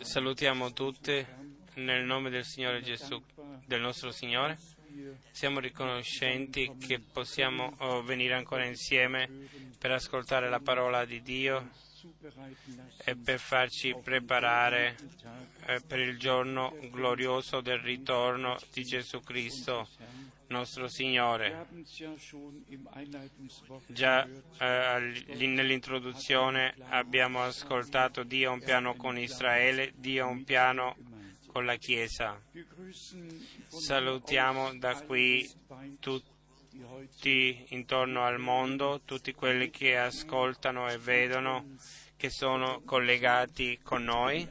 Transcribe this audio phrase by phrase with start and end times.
[0.00, 1.26] Salutiamo tutti
[1.74, 3.22] nel nome del Signore Gesù,
[3.66, 4.58] del nostro Signore.
[5.30, 9.28] Siamo riconoscenti che possiamo oh, venire ancora insieme
[9.78, 11.70] per ascoltare la parola di Dio
[13.04, 14.96] e per farci preparare
[15.66, 19.88] eh, per il giorno glorioso del ritorno di Gesù Cristo,
[20.54, 21.66] nostro Signore.
[23.88, 24.24] Già
[24.58, 30.96] eh, nell'introduzione abbiamo ascoltato Dio ha un piano con Israele, Dio ha un piano
[31.48, 32.40] con la Chiesa.
[33.68, 35.50] Salutiamo da qui
[35.98, 41.76] tutti intorno al mondo, tutti quelli che ascoltano e vedono,
[42.16, 44.48] che sono collegati con noi.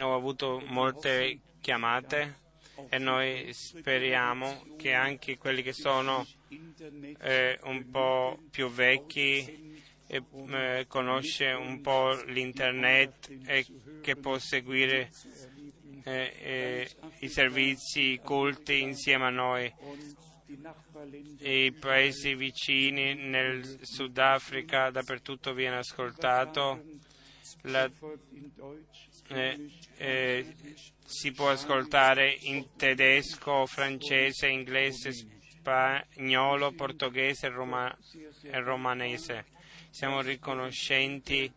[0.00, 2.40] Ho avuto molte chiamate
[2.88, 6.26] e noi speriamo che anche quelli che sono
[7.20, 13.66] eh, un po' più vecchi e eh, conosce un po' l'internet e
[14.02, 15.10] che può seguire
[16.04, 19.72] eh, eh, i servizi, culti insieme a noi.
[21.38, 26.84] I paesi vicini, nel Sudafrica, dappertutto viene ascoltato.
[27.62, 27.90] La,
[29.32, 30.54] eh, eh,
[31.04, 37.96] si può ascoltare in tedesco, francese, inglese, spagnolo, portoghese roma-
[38.42, 39.46] e romanese.
[39.90, 41.52] Siamo riconoscenti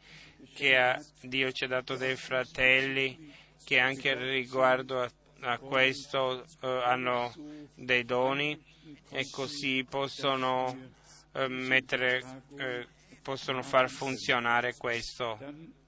[0.53, 7.33] che Dio ci ha dato dei fratelli che anche riguardo a, a questo eh, hanno
[7.75, 8.61] dei doni
[9.09, 10.91] e così possono
[11.33, 12.87] eh, mettere, eh,
[13.21, 15.83] possono far funzionare questo.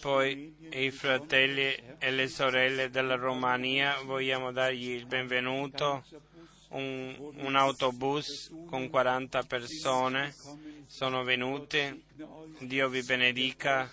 [0.00, 6.04] Poi i fratelli e le sorelle della Romania vogliamo dargli il benvenuto.
[6.68, 10.32] Un, un autobus con 40 persone
[10.86, 12.04] sono venuti.
[12.60, 13.90] Dio vi benedica.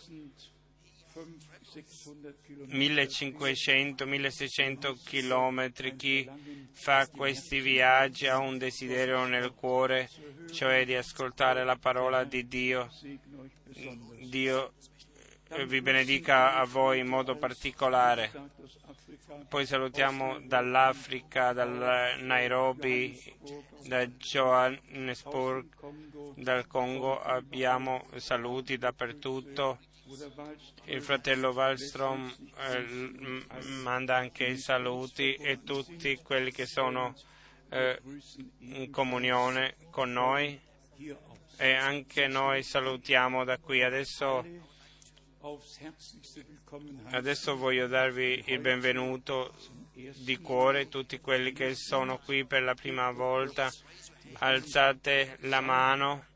[2.70, 5.96] 1500-1600 chilometri.
[5.96, 6.30] Chi
[6.72, 10.10] fa questi viaggi ha un desiderio nel cuore,
[10.52, 12.90] cioè di ascoltare la parola di Dio.
[14.30, 14.74] Dio
[15.66, 18.32] vi benedica a voi in modo particolare.
[19.48, 23.18] Poi salutiamo dall'Africa, dal Nairobi,
[23.86, 25.68] da Johannesburg,
[26.36, 29.80] dal Congo, abbiamo saluti dappertutto.
[30.86, 33.46] Il fratello Wallstrom eh,
[33.84, 37.14] manda anche i saluti e tutti quelli che sono
[37.70, 38.00] eh,
[38.60, 40.60] in comunione con noi
[41.58, 43.84] e anche noi salutiamo da qui.
[43.84, 44.46] Adesso,
[47.12, 49.54] adesso voglio darvi il benvenuto
[49.94, 53.70] di cuore, tutti quelli che sono qui per la prima volta.
[54.40, 56.27] Alzate la mano.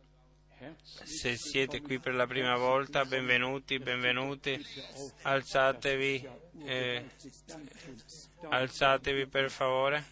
[1.03, 4.63] Se siete qui per la prima volta, benvenuti, benvenuti.
[5.23, 6.29] Alzatevi,
[6.65, 7.03] eh,
[8.47, 10.05] alzatevi per favore.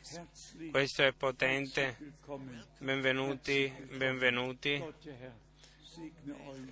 [0.72, 1.98] Questo è potente.
[2.80, 4.84] Benvenuti, benvenuti.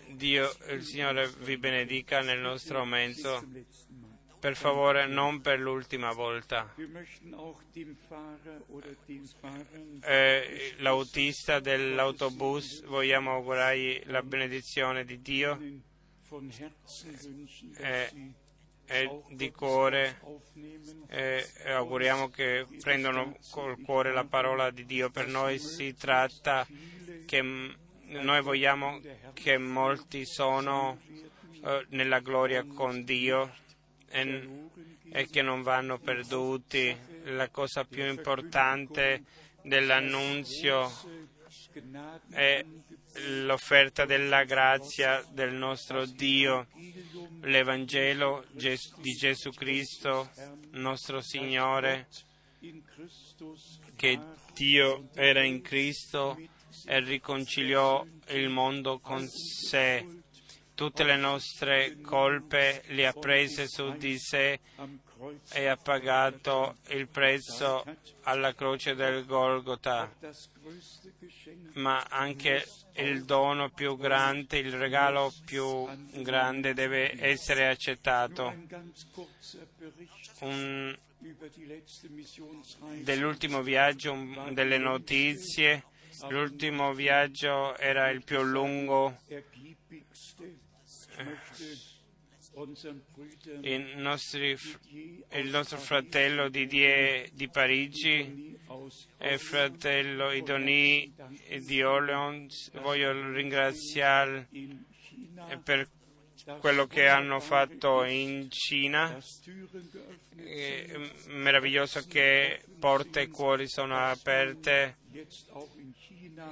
[0.08, 3.46] Dio, il Signore vi benedica nel nostro mezzo.
[4.40, 6.74] Per favore, non per l'ultima volta.
[10.02, 15.60] Eh, l'autista dell'autobus, vogliamo augurargli la benedizione di Dio
[17.78, 18.34] eh,
[18.86, 20.20] e di cuore
[21.08, 25.10] eh, auguriamo che prendano col cuore la parola di Dio.
[25.10, 26.68] Per noi si tratta
[27.26, 29.02] che noi vogliamo
[29.34, 31.00] che molti sono
[31.64, 33.66] eh, nella gloria con Dio
[34.10, 36.96] e, che non vanno perduti.
[37.26, 39.24] La cosa più importante
[39.62, 40.90] dell'annunzio
[42.30, 42.64] è
[43.44, 46.68] l'offerta della grazia del nostro Dio,
[47.42, 50.30] l'Evangelo di Gesù Cristo,
[50.72, 52.08] nostro Signore,
[53.96, 54.20] che
[54.54, 56.38] Dio era in Cristo
[56.86, 60.06] e riconciliò il mondo con sé
[60.78, 64.60] tutte le nostre colpe le ha prese su di sé
[65.54, 67.84] e ha pagato il prezzo
[68.22, 70.08] alla croce del Golgota,
[71.74, 72.64] ma anche
[72.98, 75.88] il dono più grande, il regalo più
[76.22, 78.54] grande deve essere accettato.
[80.42, 80.96] Un,
[83.02, 85.86] dell'ultimo viaggio, un, delle notizie,
[86.30, 89.18] l'ultimo viaggio era il più lungo
[93.62, 94.58] il, nostri,
[95.32, 98.58] il nostro fratello Didier di Parigi
[99.18, 101.14] e il fratello Idoni
[101.66, 102.72] di Orleans.
[102.82, 104.48] Voglio ringraziare
[105.64, 105.90] per
[106.60, 109.18] quello che hanno fatto in Cina.
[110.36, 114.98] È meraviglioso che porte e cuori sono aperte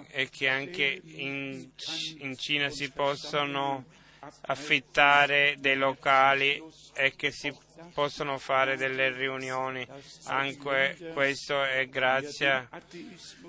[0.10, 1.70] e che anche in,
[2.18, 3.86] in Cina si possono
[4.42, 6.62] affittare dei locali
[6.94, 7.54] e che si
[7.94, 9.88] possono fare delle riunioni.
[10.26, 12.70] Anche questo è grazie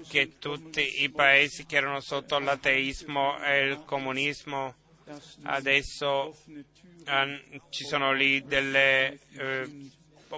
[0.09, 4.75] che tutti i paesi che erano sotto l'ateismo e il comunismo
[5.43, 6.37] adesso
[7.07, 9.91] eh, ci sono lì delle eh,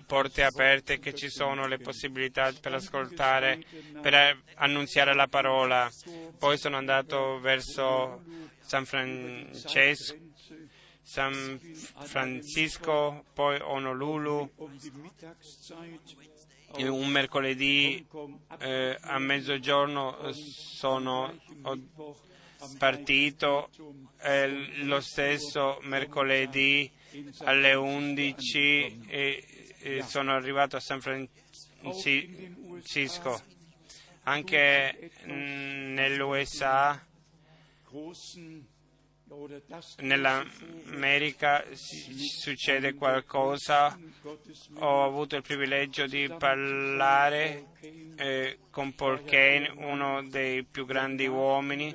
[0.06, 3.62] porte aperte, che ci sono le possibilità per ascoltare,
[4.00, 5.90] per annunziare la parola.
[6.38, 8.22] Poi sono andato verso
[8.60, 10.27] San Francesco
[11.08, 11.58] San
[12.04, 14.52] Francisco, poi Honolulu,
[16.76, 18.06] un mercoledì
[18.58, 21.34] eh, a mezzogiorno sono
[22.76, 23.70] partito,
[24.20, 26.92] eh, lo stesso mercoledì
[27.44, 29.44] alle 11 e,
[29.78, 31.32] e sono arrivato a San Francisco.
[34.24, 37.02] Anche nell'USA
[39.98, 43.98] nell'America succede qualcosa,
[44.78, 47.66] ho avuto il privilegio di parlare
[48.16, 51.94] eh, con Paul Kane, uno dei più grandi uomini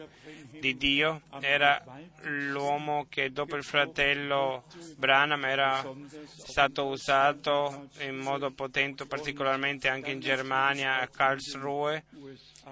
[0.60, 1.84] di Dio, era
[2.22, 4.64] l'uomo che dopo il fratello
[4.96, 5.84] Branham era
[6.26, 12.06] stato usato in modo potente, particolarmente anche in Germania, a Karlsruhe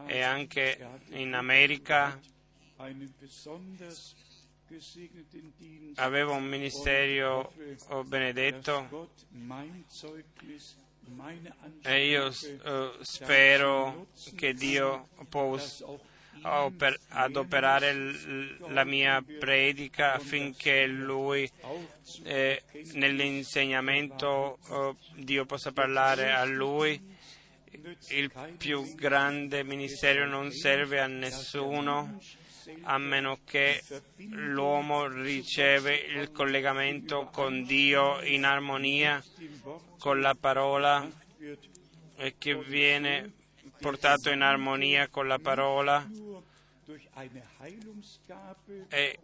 [0.06, 0.78] e anche
[1.10, 2.18] in America
[5.95, 7.53] avevo un ministero
[8.06, 9.09] benedetto?
[11.81, 15.85] E io uh, spero che Dio possa
[17.09, 17.94] adoperare
[18.69, 21.50] la mia predica affinché Lui
[22.23, 22.63] eh,
[22.94, 27.09] nell'insegnamento uh, Dio possa parlare a Lui.
[28.09, 32.19] Il più grande ministero non serve a nessuno
[32.84, 33.84] a meno che
[34.16, 39.24] l'uomo riceve il collegamento con Dio in armonia
[40.00, 41.08] con la parola
[42.16, 43.31] e che viene
[43.80, 46.08] portato in armonia con la parola
[48.90, 49.19] e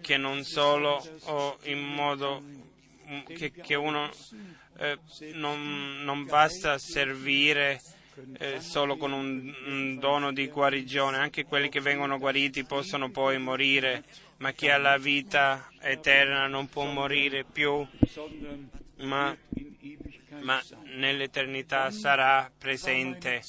[0.00, 1.02] che non solo
[1.64, 2.42] in modo
[3.26, 4.10] che, che uno
[4.78, 4.98] eh,
[5.32, 7.80] non, non basta servire
[8.38, 13.38] eh, solo con un, un dono di guarigione, anche quelli che vengono guariti possono poi
[13.38, 14.04] morire,
[14.38, 17.86] ma chi ha la vita eterna non può morire più,
[18.98, 19.36] ma,
[20.40, 20.62] ma
[20.96, 23.42] nell'eternità sarà presente.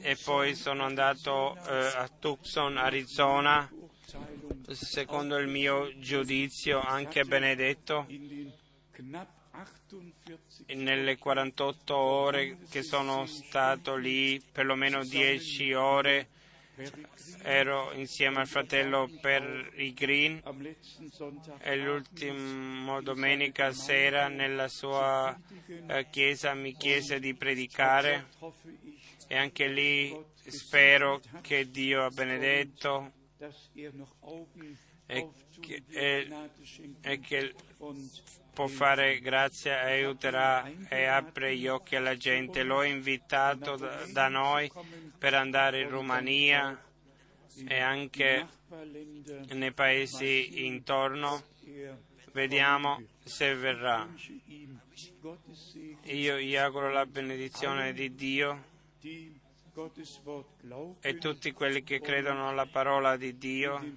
[0.00, 3.70] E poi sono andato eh, a Tucson, Arizona,
[4.70, 8.06] secondo il mio giudizio anche benedetto
[10.74, 16.28] nelle 48 ore che sono stato lì, perlomeno 10 ore,
[17.42, 20.40] ero insieme al fratello per i Green
[21.58, 28.28] e l'ultima domenica sera nella sua eh, chiesa mi chiese di predicare
[29.26, 30.16] e anche lì
[30.46, 33.12] spero che Dio ha benedetto
[35.06, 35.28] e
[35.60, 36.28] che, e,
[37.02, 37.54] e che
[38.60, 42.62] può fare grazia aiuterà e apre gli occhi alla gente.
[42.62, 43.76] L'ho invitato
[44.12, 44.70] da noi
[45.16, 46.78] per andare in Romania
[47.66, 48.46] e anche
[49.52, 51.42] nei paesi intorno.
[52.32, 54.06] Vediamo se verrà.
[56.02, 58.64] Io gli auguro la benedizione di Dio
[61.00, 63.96] e tutti quelli che credono alla parola di Dio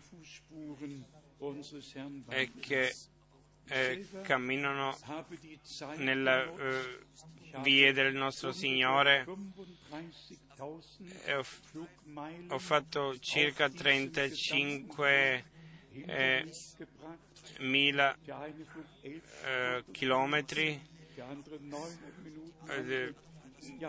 [2.29, 2.93] e che
[3.67, 4.97] eh, camminano
[5.97, 6.99] nella eh,
[7.61, 9.25] vie del nostro Signore.
[10.57, 10.79] Ho,
[12.49, 15.45] ho, fatto circa 35
[16.05, 16.51] eh,
[17.59, 18.15] mila
[19.01, 20.81] eh, chilometri,
[22.67, 23.13] eh,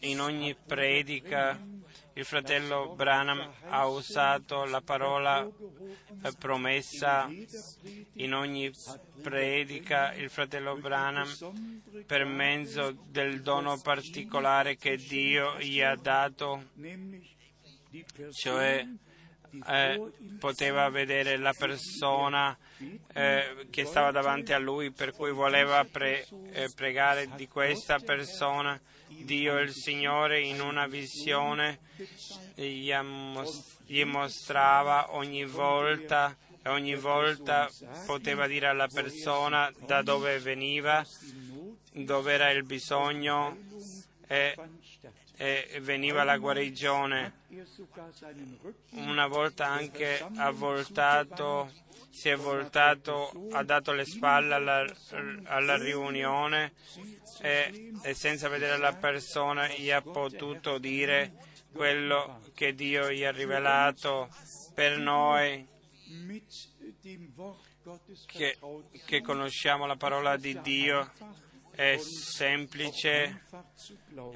[0.00, 1.58] in ogni predica
[2.14, 5.48] il fratello Branham ha usato la parola
[6.38, 7.30] promessa
[8.14, 8.70] in ogni
[9.22, 11.28] predica il fratello Branham
[12.06, 16.70] per mezzo del dono particolare che Dio gli ha dato,
[18.32, 18.86] cioè
[19.66, 20.00] eh,
[20.38, 22.56] poteva vedere la persona
[23.12, 28.78] eh, che stava davanti a lui, per cui voleva pre- eh, pregare di questa persona.
[29.08, 31.80] Dio il Signore in una visione
[32.54, 32.90] gli,
[33.86, 37.68] gli mostrava ogni volta e ogni volta
[38.06, 41.04] poteva dire alla persona da dove veniva,
[41.92, 43.56] dove era il bisogno
[44.26, 44.54] e
[45.42, 47.40] e veniva la guarigione.
[48.90, 51.68] Una volta anche voltato,
[52.10, 54.84] si è voltato, ha dato le spalle alla,
[55.44, 56.74] alla riunione
[57.40, 61.32] e, e senza vedere la persona gli ha potuto dire
[61.72, 64.28] quello che Dio gli ha rivelato
[64.74, 65.66] per noi
[68.26, 68.58] che,
[69.06, 71.10] che conosciamo la parola di Dio
[71.74, 73.44] è semplice,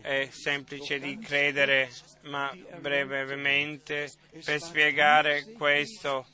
[0.01, 1.91] è semplice di credere,
[2.23, 2.51] ma
[2.81, 4.11] brevemente
[4.45, 6.27] per spiegare questo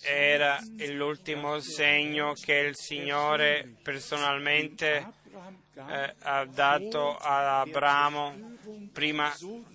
[0.00, 5.20] era l'ultimo segno che il Signore personalmente
[5.74, 8.56] eh, ha dato ad Abramo
[8.92, 9.30] prima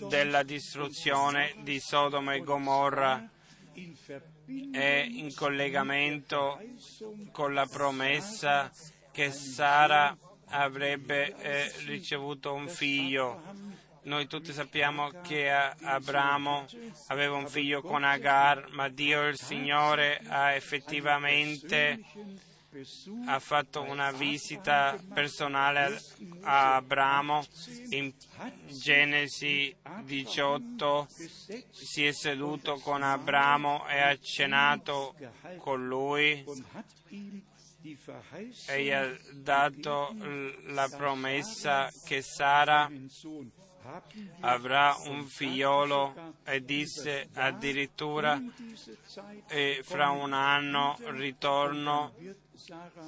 [0.10, 3.30] della distruzione di Sodoma e Gomorra.
[4.72, 6.60] E in collegamento
[7.32, 8.72] con la promessa
[9.18, 10.16] che Sara
[10.50, 13.42] avrebbe eh, ricevuto un figlio.
[14.04, 16.68] Noi tutti sappiamo che Abramo
[17.08, 22.00] aveva un figlio con Agar, ma Dio il Signore ha effettivamente
[23.26, 26.00] ha fatto una visita personale
[26.42, 27.44] a Abramo
[27.90, 28.14] in
[28.68, 31.08] Genesi 18
[31.72, 35.16] si è seduto con Abramo e ha cenato
[35.58, 36.46] con lui
[38.68, 40.16] e gli ha dato
[40.66, 42.90] la promessa che Sara
[44.42, 48.42] avrà un figliolo e disse addirittura
[49.48, 52.14] e fra un anno ritorno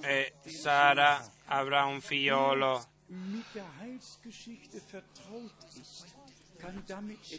[0.02, 2.88] e Sara avrà un figliolo.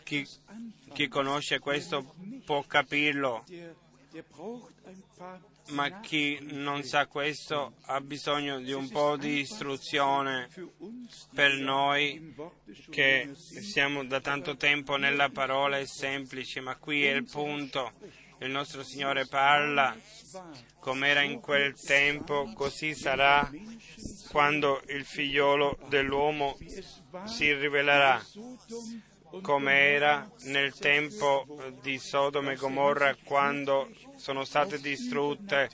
[0.03, 0.27] Chi,
[0.93, 3.45] chi conosce questo può capirlo
[5.69, 10.49] ma chi non sa questo ha bisogno di un po' di istruzione
[11.33, 12.35] per noi
[12.91, 17.93] che siamo da tanto tempo nella parola è semplice, ma qui è il punto.
[18.39, 19.95] Il nostro Signore parla
[20.81, 23.49] come era in quel tempo, così sarà
[24.31, 26.57] quando il figliolo dell'uomo
[27.27, 28.21] si rivelerà
[29.43, 31.47] come era nel tempo
[31.81, 35.71] di Sodoma e Gomorra quando sono state distrutte,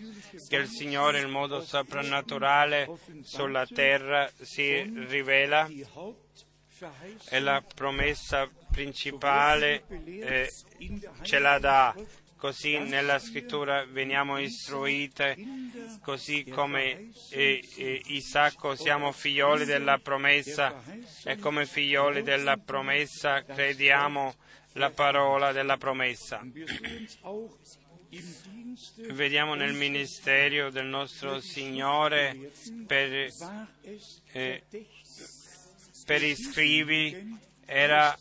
[0.48, 2.88] che il Signore in modo soprannaturale
[3.22, 5.68] sulla terra si rivela
[7.28, 10.52] e la promessa principale eh,
[11.22, 11.94] ce la dà.
[12.37, 15.37] Così nella scrittura veniamo istruite,
[16.02, 20.83] così come eh, Isacco siamo figlioli della promessa
[21.25, 24.35] e come figlioli della promessa crediamo
[24.73, 26.43] la parola della promessa.
[29.12, 32.52] Vediamo nel ministero del nostro Signore
[32.87, 33.33] per,
[34.33, 34.62] eh,
[36.05, 38.16] per i scrivi era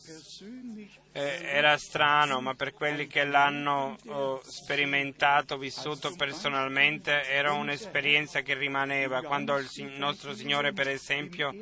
[1.17, 8.53] eh, era strano, ma per quelli che l'hanno oh, sperimentato, vissuto personalmente, era un'esperienza che
[8.53, 9.21] rimaneva.
[9.21, 11.55] Quando il nostro Signore, per esempio,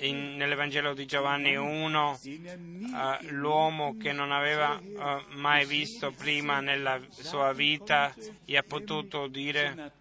[0.00, 7.00] in, nell'Evangelo di Giovanni 1, eh, l'uomo che non aveva eh, mai visto prima nella
[7.08, 8.12] sua vita,
[8.44, 9.92] gli ha potuto dire,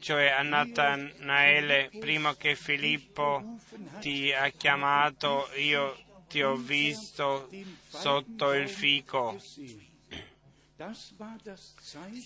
[0.00, 3.56] cioè a Natanaele, prima che Filippo
[4.00, 5.96] ti ha chiamato, io
[6.34, 7.48] ti ho visto
[7.86, 9.40] sotto il fico.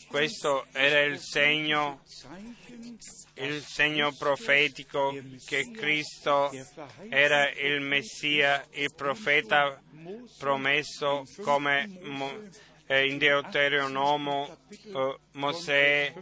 [0.08, 2.00] Questo era il segno,
[3.34, 6.50] il segno profetico che Cristo
[7.10, 9.78] era il Messia, il profeta
[10.38, 11.90] promesso come
[12.86, 16.14] eh, in Deuteronomo eh, Mosè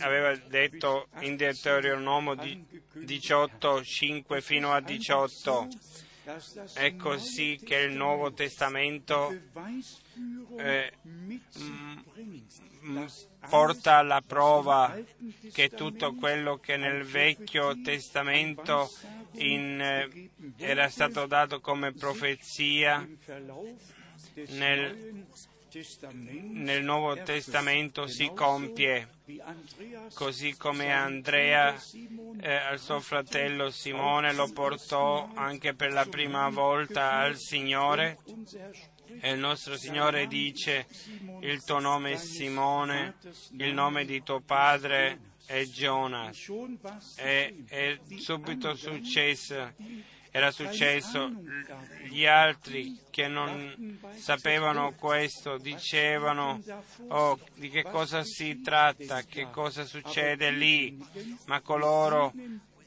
[0.00, 5.68] aveva detto in Deuteronomo 18, 5 fino a 18.
[6.74, 9.34] È così che il Nuovo Testamento
[10.58, 13.06] eh, m-
[13.48, 14.96] porta la prova
[15.52, 18.90] che tutto quello che nel Vecchio Testamento
[19.32, 23.06] in, eh, era stato dato come profezia
[24.48, 25.24] nel,
[26.50, 29.08] nel Nuovo Testamento si compie,
[30.14, 31.74] così come Andrea
[32.40, 38.18] eh, al suo fratello Simone lo portò anche per la prima volta al Signore.
[39.20, 40.86] E il nostro Signore dice,
[41.40, 43.16] il tuo nome è Simone,
[43.58, 46.50] il nome di tuo padre è Jonas.
[47.16, 49.74] E è subito successo
[50.32, 51.30] era successo.
[52.08, 56.60] Gli altri che non sapevano questo dicevano
[57.08, 60.98] oh, di che cosa si tratta, che cosa succede lì,
[61.44, 62.32] ma coloro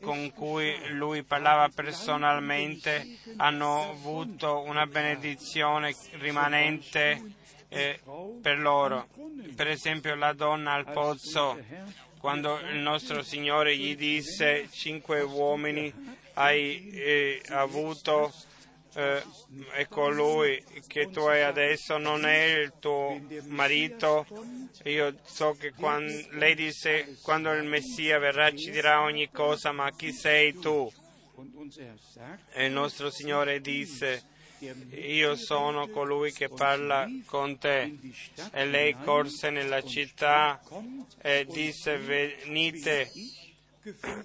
[0.02, 7.22] con cui lui parlava personalmente hanno avuto una benedizione rimanente
[7.70, 8.00] eh,
[8.42, 9.08] per loro.
[9.56, 11.58] Per esempio la donna al pozzo,
[12.18, 15.94] quando il nostro Signore gli disse cinque uomini
[16.36, 18.34] hai eh, avuto
[18.96, 19.22] eh,
[19.74, 24.26] e colui che tu hai adesso non è il tuo marito.
[24.86, 29.92] Io so che quando, lei disse quando il Messia verrà ci dirà ogni cosa, ma
[29.92, 30.92] chi sei tu?
[32.54, 34.24] E il nostro Signore disse,
[34.92, 37.98] io sono colui che parla con te.
[38.52, 40.62] E lei corse nella città
[41.22, 43.12] e disse, venite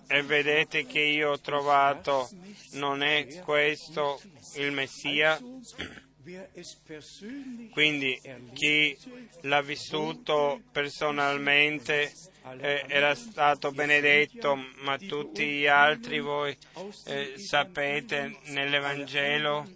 [0.07, 2.29] e vedete che io ho trovato,
[2.73, 4.21] non è questo
[4.55, 5.39] il Messia?
[7.73, 8.21] Quindi
[8.53, 8.97] chi
[9.43, 12.13] l'ha vissuto personalmente
[12.59, 16.57] eh, era stato benedetto, ma tutti gli altri voi
[17.07, 19.67] eh, sapete nell'Evangelo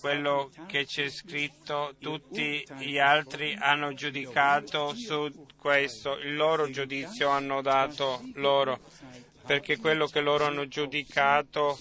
[0.00, 7.62] quello che c'è scritto, tutti gli altri hanno giudicato su questo, il loro giudizio hanno
[7.62, 8.80] dato loro
[9.46, 11.78] perché quello che loro hanno giudicato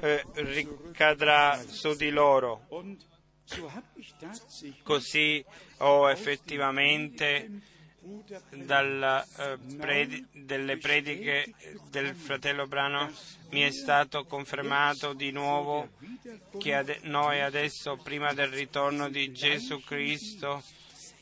[0.00, 2.66] eh, ricadrà su di loro.
[4.82, 5.44] Così
[5.78, 7.74] ho effettivamente
[8.50, 11.52] dalla, eh, predi- delle prediche
[11.90, 13.12] del fratello Brano
[13.50, 15.88] mi è stato confermato di nuovo
[16.58, 20.62] che ade- noi adesso, prima del ritorno di Gesù Cristo,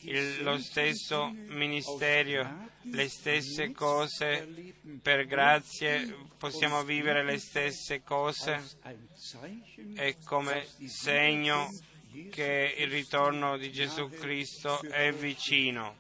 [0.05, 8.63] il, lo stesso ministero, le stesse cose, per grazie possiamo vivere le stesse cose
[9.97, 11.69] e come segno
[12.31, 15.97] che il ritorno di Gesù Cristo è vicino.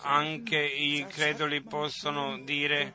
[0.00, 2.94] Anche i creduli possono dire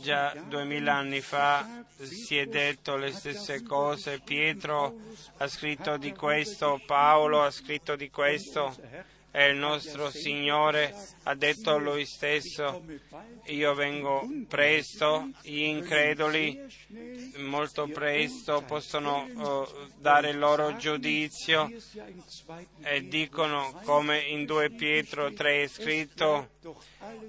[0.00, 5.00] già duemila anni fa si è detto le stesse cose, Pietro
[5.38, 8.76] ha scritto di questo, Paolo ha scritto di questo
[9.36, 10.94] e il nostro Signore
[11.24, 12.84] ha detto a Lui stesso,
[13.46, 16.56] io vengo presto, gli increduli
[17.38, 21.68] molto presto possono uh, dare il loro giudizio
[22.80, 26.50] e dicono come in 2 Pietro 3 è scritto,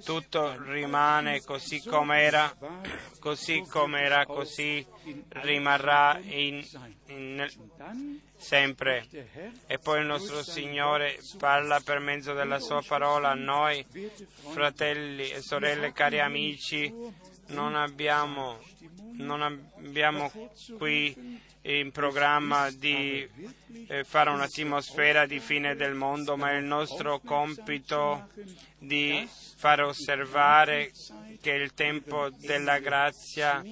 [0.04, 2.56] tutto rimane così com'era,
[3.20, 4.86] così com'era, così
[5.30, 6.66] rimarrà in,
[7.08, 7.48] in,
[8.38, 9.08] sempre.
[9.68, 13.86] E poi il nostro Signore parla per mezzo della sua parola a noi,
[14.52, 16.94] fratelli e sorelle, cari amici,
[17.48, 18.60] non abbiamo,
[19.14, 20.32] non abbiamo
[20.78, 23.28] qui in programma di
[23.88, 28.30] eh, fare un'atmosfera di fine del mondo, ma è il nostro compito
[28.78, 30.92] di fare osservare
[31.42, 33.64] che il tempo della grazia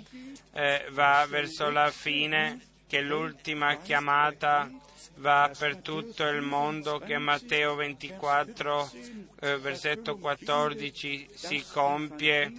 [0.54, 4.70] eh, va verso la fine che l'ultima chiamata
[5.16, 8.92] va per tutto il mondo, che Matteo 24,
[9.40, 12.52] eh, versetto 14 si compie,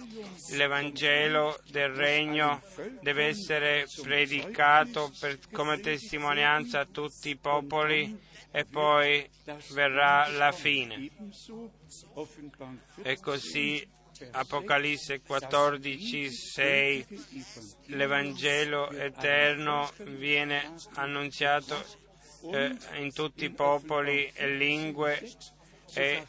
[0.51, 2.61] l'Evangelo del Regno
[3.01, 8.17] deve essere predicato per, come testimonianza a tutti i popoli
[8.51, 9.27] e poi
[9.71, 11.09] verrà la fine.
[13.03, 13.93] E così
[14.31, 17.05] Apocalisse 14, 6,
[17.87, 22.03] l'Evangelo eterno viene annunziato
[22.51, 25.21] eh, in tutti i popoli e lingue
[25.93, 26.25] e,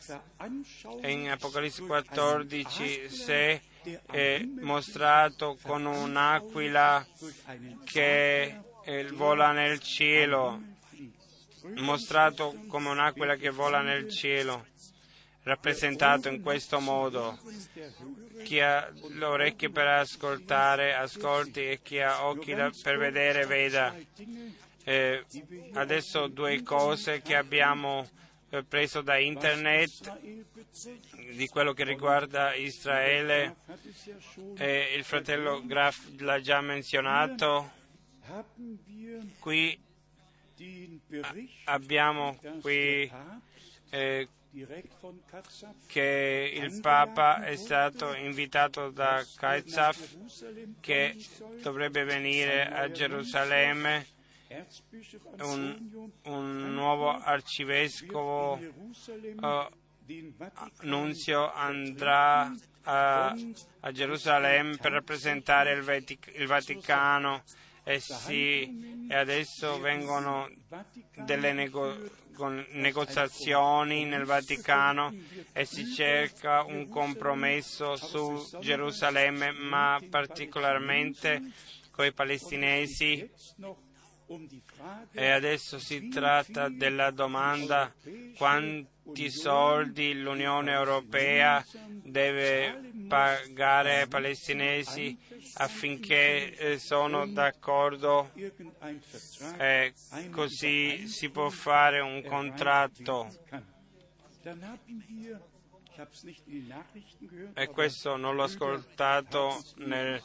[1.00, 3.62] e in Apocalisse 14 se
[4.10, 7.06] è mostrato con un'aquila
[7.84, 10.60] che eh, vola nel cielo,
[11.76, 14.66] mostrato come un'aquila che vola nel cielo,
[15.42, 17.38] rappresentato in questo modo.
[18.44, 23.94] Chi ha le orecchie per ascoltare, ascolti e chi ha occhi per vedere, veda.
[24.88, 25.24] Eh,
[25.72, 28.08] adesso due cose che abbiamo
[28.50, 30.16] eh, preso da internet
[31.32, 33.56] di quello che riguarda Israele.
[34.56, 37.72] Eh, il fratello Graf l'ha già menzionato.
[39.40, 39.76] Qui
[41.64, 43.10] abbiamo qui
[43.90, 44.28] eh,
[45.86, 50.16] che il Papa è stato invitato da Kaizaf
[50.78, 51.16] che
[51.60, 54.14] dovrebbe venire a Gerusalemme
[55.40, 59.68] un, un nuovo arcivescovo uh,
[60.82, 63.34] nunzio andrà a,
[63.80, 67.42] a, Gerusalemme per rappresentare il, Vatic- il Vaticano.
[67.88, 70.50] E, sì, e adesso vengono
[71.24, 71.96] delle nego-
[72.70, 75.14] negoziazioni nel Vaticano
[75.52, 81.40] e si cerca un compromesso su Gerusalemme, ma particolarmente
[81.92, 83.30] con i palestinesi
[85.12, 87.92] e adesso si tratta della domanda
[88.36, 91.64] quanti soldi l'Unione Europea
[92.02, 95.16] deve pagare ai palestinesi
[95.54, 98.32] affinché eh, sono d'accordo?
[99.58, 99.94] e
[100.30, 103.32] così si può fare un contratto.
[107.54, 110.22] E questo non l'ho ascoltato nel,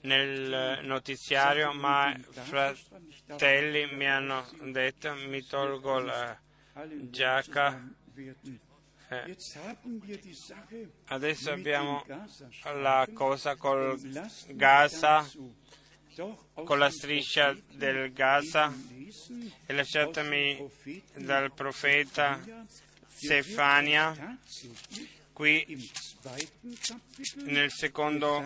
[0.00, 6.38] nel notiziario, ma fratelli mi hanno detto mi tolgo la
[7.10, 7.88] giacca.
[9.08, 9.36] Eh.
[11.06, 12.04] Adesso abbiamo
[12.62, 14.00] la cosa col
[14.48, 15.30] Gaza,
[16.54, 18.72] con la striscia del Gaza.
[19.66, 20.68] e lasciatemi
[21.14, 22.40] dal profeta
[23.14, 24.38] Stefania,
[25.32, 25.90] qui
[27.44, 28.44] nel secondo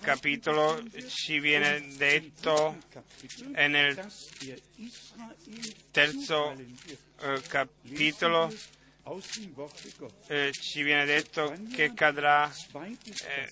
[0.00, 2.78] capitolo ci viene detto
[3.54, 4.12] e nel
[5.90, 8.54] terzo eh, capitolo
[10.28, 12.50] eh, ci viene detto che cadrà
[13.24, 13.50] eh,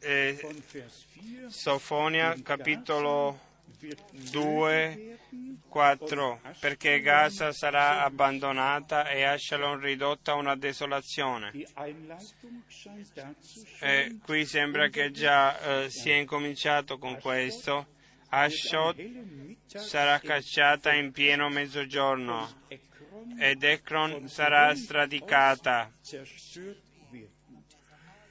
[0.00, 0.54] eh
[1.48, 3.50] Sofonia capitolo
[4.30, 5.18] 2,
[5.68, 11.50] 4, perché Gaza sarà abbandonata e Ashalon ridotta a una desolazione.
[13.80, 17.88] E qui sembra che già eh, è incominciato con questo.
[18.28, 18.96] Ashot
[19.66, 22.60] sarà cacciata in pieno mezzogiorno
[23.38, 25.92] ed Ekron sarà stradicata.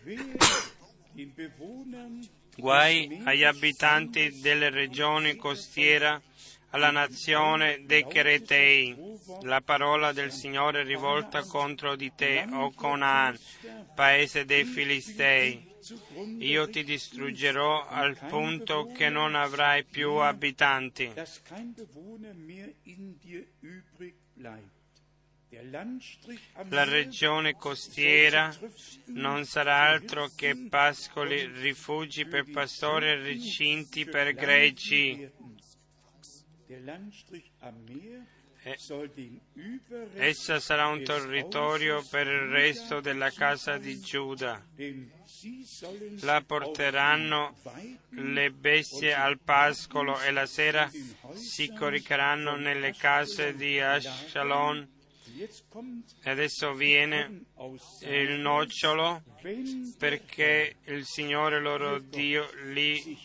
[2.62, 6.22] Guai agli abitanti delle regioni costiere,
[6.70, 8.96] alla nazione dei Cheretei.
[9.42, 13.36] La parola del Signore è rivolta contro di te, o Conan,
[13.96, 15.70] paese dei Filistei.
[16.38, 21.12] Io ti distruggerò al punto che non avrai più abitanti.
[26.70, 28.56] La regione costiera
[29.08, 35.30] non sarà altro che pascoli, rifugi per pastori e recinti per greci.
[40.14, 44.66] essa sarà un territorio per il resto della casa di Giuda.
[46.22, 47.58] La porteranno
[48.10, 50.90] le bestie al pascolo e la sera
[51.34, 55.00] si coricheranno nelle case di Ashalon
[55.44, 57.46] e adesso viene
[58.02, 59.24] il nocciolo
[59.98, 63.18] perché il Signore loro Dio li,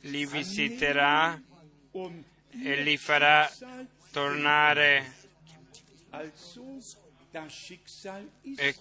[0.00, 1.40] li visiterà
[1.92, 3.48] e li farà
[4.10, 5.14] tornare.
[8.56, 8.74] E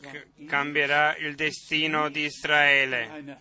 [0.48, 3.38] cambierà il destino di Israele.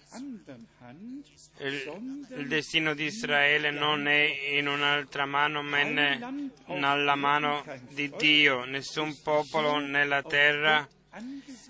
[1.59, 6.19] Il, il, destino di Israele non è in un'altra mano, ma è
[6.67, 8.65] nella mano di Dio.
[8.65, 10.87] Nessun popolo nella terra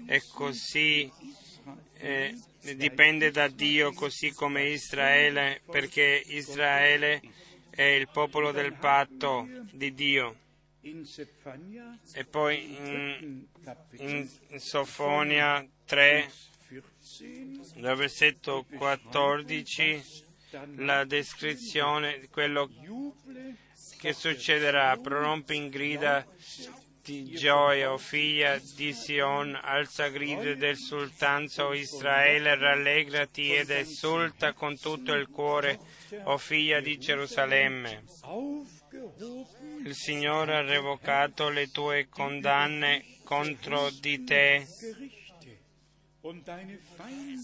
[0.06, 1.10] è così,
[1.98, 2.34] eh,
[2.76, 7.20] dipende da Dio, così come Israele, perché Israele
[7.68, 10.36] è il popolo del patto di Dio.
[12.12, 13.46] E poi in,
[13.98, 16.30] in Sofonia 3,
[17.76, 20.02] dal versetto 14,
[20.76, 22.70] la descrizione di quello
[23.98, 24.96] che succederà.
[24.96, 26.26] Prorompi in grida
[27.02, 34.78] di gioia, o figlia di Sion, alza grida del sultanzo Israele, rallegrati ed esulta con
[34.78, 35.78] tutto il cuore,
[36.24, 38.04] o figlia di Gerusalemme.
[39.84, 44.66] Il Signore ha revocato le tue condanne contro di te,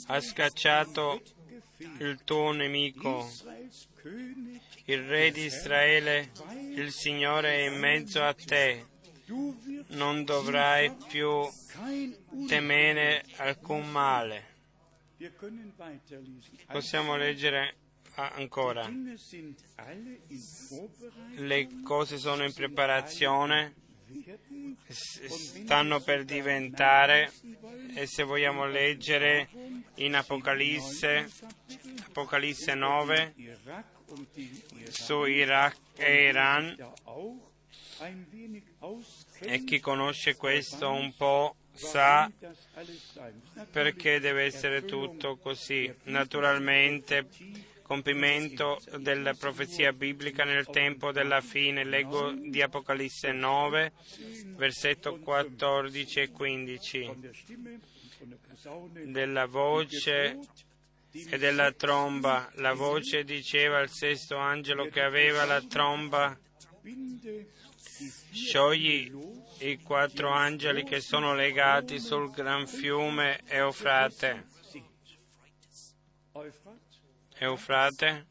[0.07, 1.23] ha scacciato
[1.99, 3.31] il tuo nemico.
[4.85, 6.31] Il Re di Israele,
[6.75, 8.87] il Signore è in mezzo a te.
[9.89, 11.47] Non dovrai più
[12.49, 14.49] temere alcun male.
[16.67, 17.77] Possiamo leggere
[18.15, 18.91] ancora.
[21.37, 23.75] Le cose sono in preparazione,
[24.89, 27.33] stanno per diventare
[27.95, 29.49] e se vogliamo leggere
[29.97, 31.29] in Apocalisse,
[32.07, 33.35] Apocalisse 9,
[34.89, 36.77] su Iraq e Iran,
[39.41, 42.31] e chi conosce questo un po' sa
[43.71, 45.93] perché deve essere tutto così.
[46.05, 47.29] Naturalmente,
[47.91, 51.83] compimento della profezia biblica nel tempo della fine.
[51.83, 53.93] Leggo di Apocalisse 9,
[54.55, 57.17] versetto 14 e 15.
[59.07, 60.39] Della voce
[61.11, 62.49] e della tromba.
[62.59, 66.39] La voce diceva al sesto angelo che aveva la tromba
[68.31, 69.13] sciogli
[69.59, 74.50] i quattro angeli che sono legati sul gran fiume Eufrate.
[77.43, 78.27] Eufrate.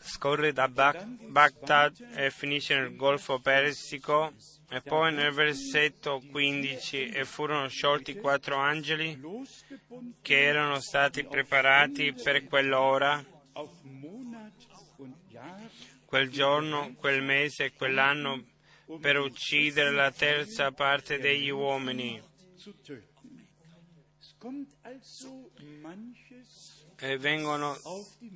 [0.00, 4.34] Scorre da Baghdad e finisce nel Golfo Persico.
[4.68, 9.18] E poi nel versetto 15 e furono sciolti quattro angeli
[10.20, 13.24] che erano stati preparati per quell'ora,
[16.04, 18.44] quel giorno, quel mese e quell'anno
[19.00, 22.22] per uccidere la terza parte degli uomini.
[26.96, 27.76] E vengono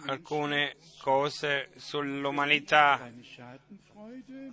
[0.07, 3.11] alcune cose sull'umanità.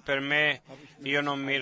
[0.04, 0.62] Per me,
[1.04, 1.58] io non mi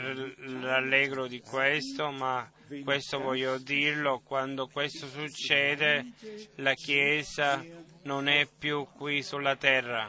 [0.61, 2.49] rallegro di questo, ma
[2.83, 6.11] questo voglio dirlo, quando questo succede,
[6.55, 7.65] la Chiesa
[8.03, 10.07] non è più qui sulla terra.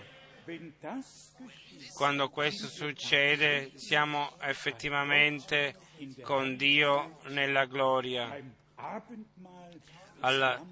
[1.95, 5.75] Quando questo succede, siamo effettivamente
[6.23, 8.59] con Dio nella gloria.
[10.21, 10.63] Alla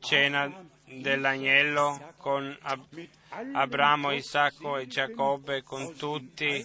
[0.00, 3.08] cena dell'agnello con Ab-
[3.52, 6.64] Abramo, Isacco e Giacobbe, con tutti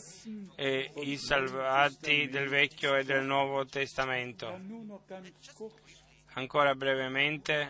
[0.55, 4.59] eh, i salvati del Vecchio e del Nuovo Testamento.
[6.33, 7.69] Ancora brevemente,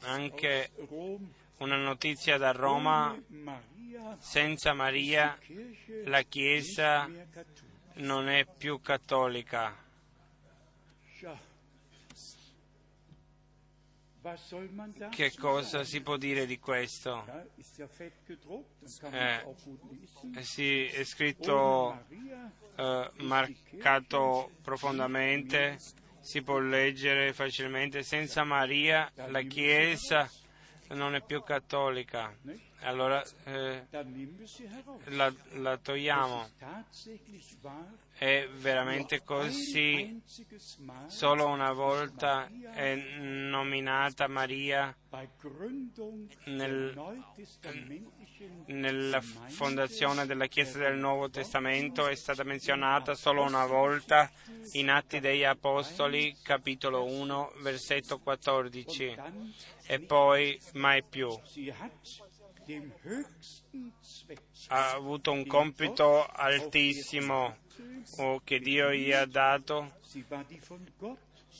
[0.00, 0.70] anche
[1.58, 3.16] una notizia da Roma,
[4.18, 5.38] senza Maria
[6.04, 7.08] la Chiesa
[7.94, 9.86] non è più cattolica.
[15.10, 17.24] Che cosa si può dire di questo?
[20.34, 22.04] Eh, sì, è scritto
[22.76, 25.78] eh, marcato profondamente,
[26.20, 28.02] si può leggere facilmente.
[28.02, 30.28] Senza Maria la Chiesa
[30.90, 32.34] non è più cattolica.
[32.82, 33.86] Allora eh,
[35.06, 36.48] la, la togliamo.
[38.16, 40.20] È veramente così.
[41.06, 44.94] Solo una volta è nominata Maria
[46.44, 46.94] nel,
[48.66, 54.30] nella fondazione della Chiesa del Nuovo Testamento, è stata menzionata solo una volta
[54.72, 59.16] in Atti degli Apostoli, capitolo 1, versetto 14,
[59.86, 61.28] e poi mai più
[64.68, 67.56] ha avuto un compito altissimo
[68.44, 70.00] che Dio gli ha dato.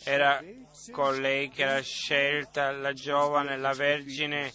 [0.05, 0.43] Era
[0.91, 4.53] colei che era scelta, la giovane, la vergine,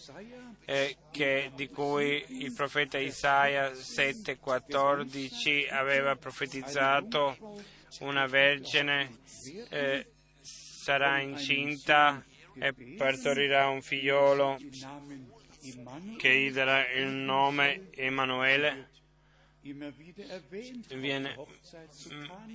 [0.66, 7.62] eh, che, di cui il profeta Isaia 7,14 aveva profetizzato,
[8.00, 9.20] una vergine
[9.70, 10.08] eh,
[10.42, 12.24] sarà incinta
[12.56, 14.58] e partorirà un figliolo
[16.17, 18.89] che darà il nome Emanuele.
[19.62, 21.36] Viene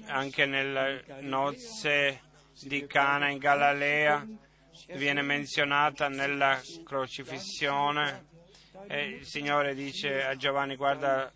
[0.07, 2.21] anche nelle nozze
[2.63, 4.27] di Cana in Galilea,
[4.89, 8.27] viene menzionata nella crocifissione
[8.87, 11.33] E il Signore dice a Giovanni guarda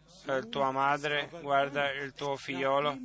[0.48, 2.96] tua madre, guarda il tuo figliolo,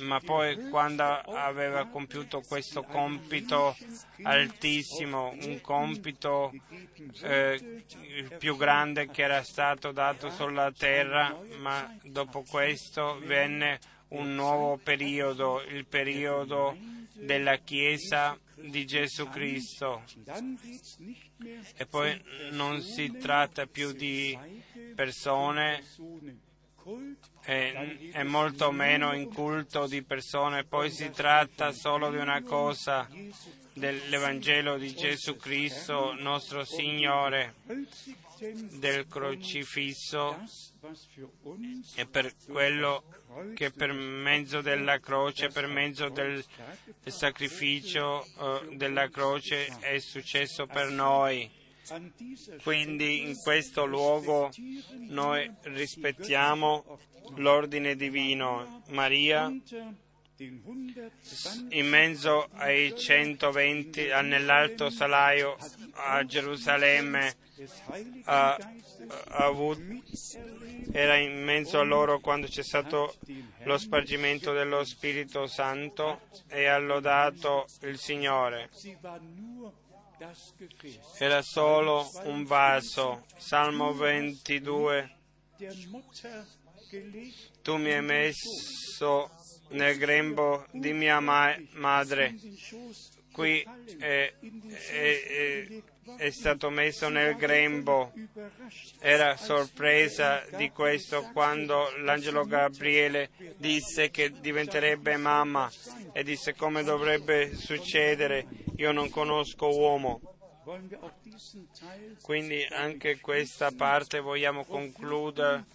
[0.00, 3.76] ma poi quando aveva compiuto questo compito
[4.22, 6.52] altissimo, un compito
[7.22, 7.84] eh,
[8.38, 15.62] più grande che era stato dato sulla terra, ma dopo questo venne un nuovo periodo,
[15.62, 16.76] il periodo
[17.12, 20.02] della Chiesa di Gesù Cristo.
[21.76, 22.20] E poi
[22.50, 24.38] non si tratta più di
[24.94, 25.82] persone
[27.44, 33.08] e, e, molto meno in culto di persone, poi si tratta solo di una cosa,
[33.72, 37.54] dell'Evangelo di Gesù Cristo, nostro Signore,
[38.38, 40.36] del crocifisso
[41.94, 43.04] e per quello
[43.54, 46.44] che per mezzo della croce, per mezzo del
[47.04, 51.50] sacrificio eh, della croce è successo per noi.
[52.62, 54.50] Quindi in questo luogo
[55.08, 56.98] noi rispettiamo
[57.36, 58.82] l'ordine divino.
[58.88, 59.52] Maria
[60.38, 65.56] in mezzo ai 120 nell'alto salaio
[65.92, 67.34] a Gerusalemme
[68.24, 69.80] ha, ha avuto,
[70.92, 73.16] era in mezzo a loro quando c'è stato
[73.64, 78.68] lo spargimento dello Spirito Santo e ha lodato il Signore.
[81.18, 83.24] Era solo un vaso.
[83.36, 85.14] Salmo 22.
[87.62, 89.30] Tu mi hai messo
[89.68, 92.34] nel grembo di mia ma- madre.
[93.32, 93.62] Qui
[93.98, 94.32] è,
[94.90, 95.82] è,
[96.16, 98.12] è, stato messo nel grembo.
[98.98, 105.70] Era sorpresa di questo quando l'angelo Gabriele disse che diventerebbe mamma
[106.12, 108.46] e disse come dovrebbe succedere.
[108.76, 110.20] Io non conosco uomo.
[112.22, 115.66] Quindi anche questa parte vogliamo concludere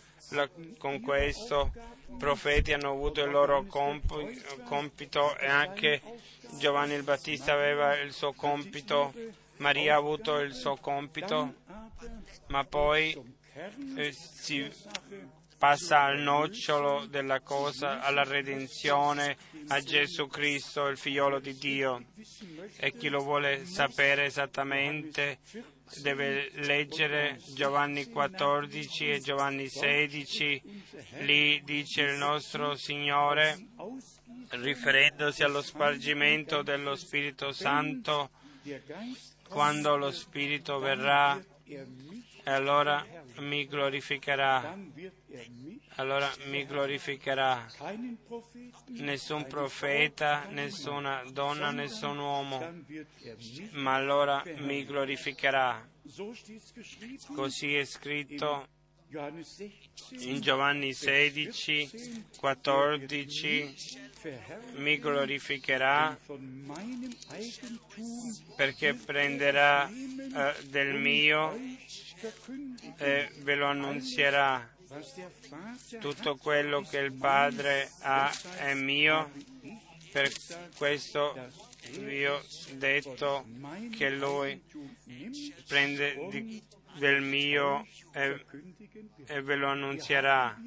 [0.78, 1.72] con questo
[2.17, 6.02] profeti hanno avuto il loro compito e anche
[6.58, 9.13] Giovanni il Battista aveva il suo compito,
[9.58, 11.56] Maria ha avuto il suo compito,
[12.48, 13.17] ma poi
[13.96, 14.70] eh, si
[15.58, 22.04] passa al nocciolo della cosa, alla redenzione, a Gesù Cristo, il figliolo di Dio.
[22.78, 25.39] E chi lo vuole sapere esattamente
[25.97, 30.84] deve leggere Giovanni 14 e Giovanni 16,
[31.19, 33.67] lì dice il nostro Signore,
[34.49, 38.30] riferendosi allo spargimento dello Spirito Santo,
[39.47, 41.39] quando lo Spirito verrà,
[42.45, 43.06] allora
[43.39, 44.78] mi glorificherà.
[45.96, 47.65] Allora mi glorificherà.
[48.88, 52.84] Nessun profeta, nessuna donna, nessun uomo,
[53.72, 55.88] ma allora mi glorificherà.
[57.34, 58.67] Così è scritto
[60.20, 63.76] in Giovanni 16, 14,
[64.76, 66.17] mi glorificherà
[68.56, 71.60] perché prenderà eh, del mio
[72.97, 74.69] e ve lo annunzierà.
[75.99, 79.31] Tutto quello che il Padre ha è mio,
[80.12, 80.29] per
[80.75, 81.34] questo
[81.99, 82.41] vi ho
[82.73, 83.45] detto
[83.95, 84.62] che Lui
[85.67, 86.62] prende di,
[86.97, 88.45] del mio e,
[89.25, 90.60] e ve lo annunzierà.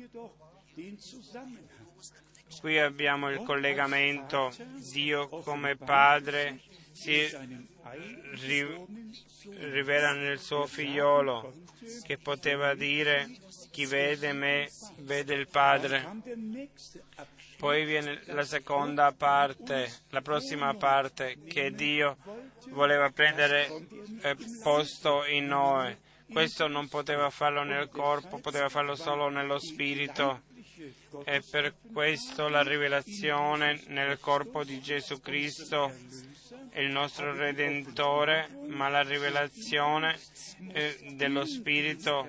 [2.60, 4.54] Qui abbiamo il collegamento
[4.90, 6.60] Dio come Padre
[6.92, 7.73] si
[9.70, 11.52] rivela nel suo figliolo
[12.04, 13.28] che poteva dire
[13.70, 16.06] chi vede me vede il Padre.
[17.56, 22.16] Poi viene la seconda parte, la prossima parte che Dio
[22.70, 23.68] voleva prendere
[24.22, 25.96] eh, posto in noi.
[26.30, 30.42] Questo non poteva farlo nel corpo, poteva farlo solo nello spirito.
[31.24, 35.92] E per questo la rivelazione nel corpo di Gesù Cristo
[36.74, 40.18] il nostro Redentore, ma la rivelazione
[40.72, 42.28] eh, dello Spirito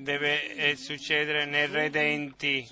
[0.00, 2.66] deve eh, succedere nei redenti,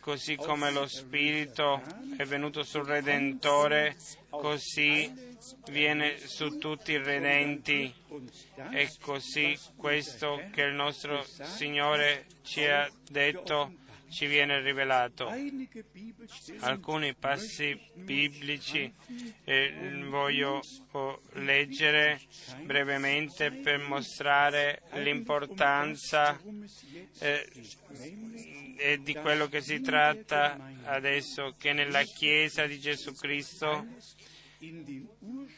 [0.00, 1.80] così come lo Spirito
[2.16, 3.96] è venuto sul Redentore,
[4.28, 5.12] così
[5.70, 7.92] viene su tutti i redenti.
[8.54, 13.74] È così questo che il nostro Signore ci ha detto
[14.12, 15.28] ci viene rivelato.
[16.60, 18.92] Alcuni passi biblici
[19.44, 20.60] eh, voglio
[20.92, 22.20] oh, leggere
[22.62, 26.38] brevemente per mostrare l'importanza
[27.20, 27.48] eh,
[29.00, 33.86] di quello che si tratta adesso, che nella Chiesa di Gesù Cristo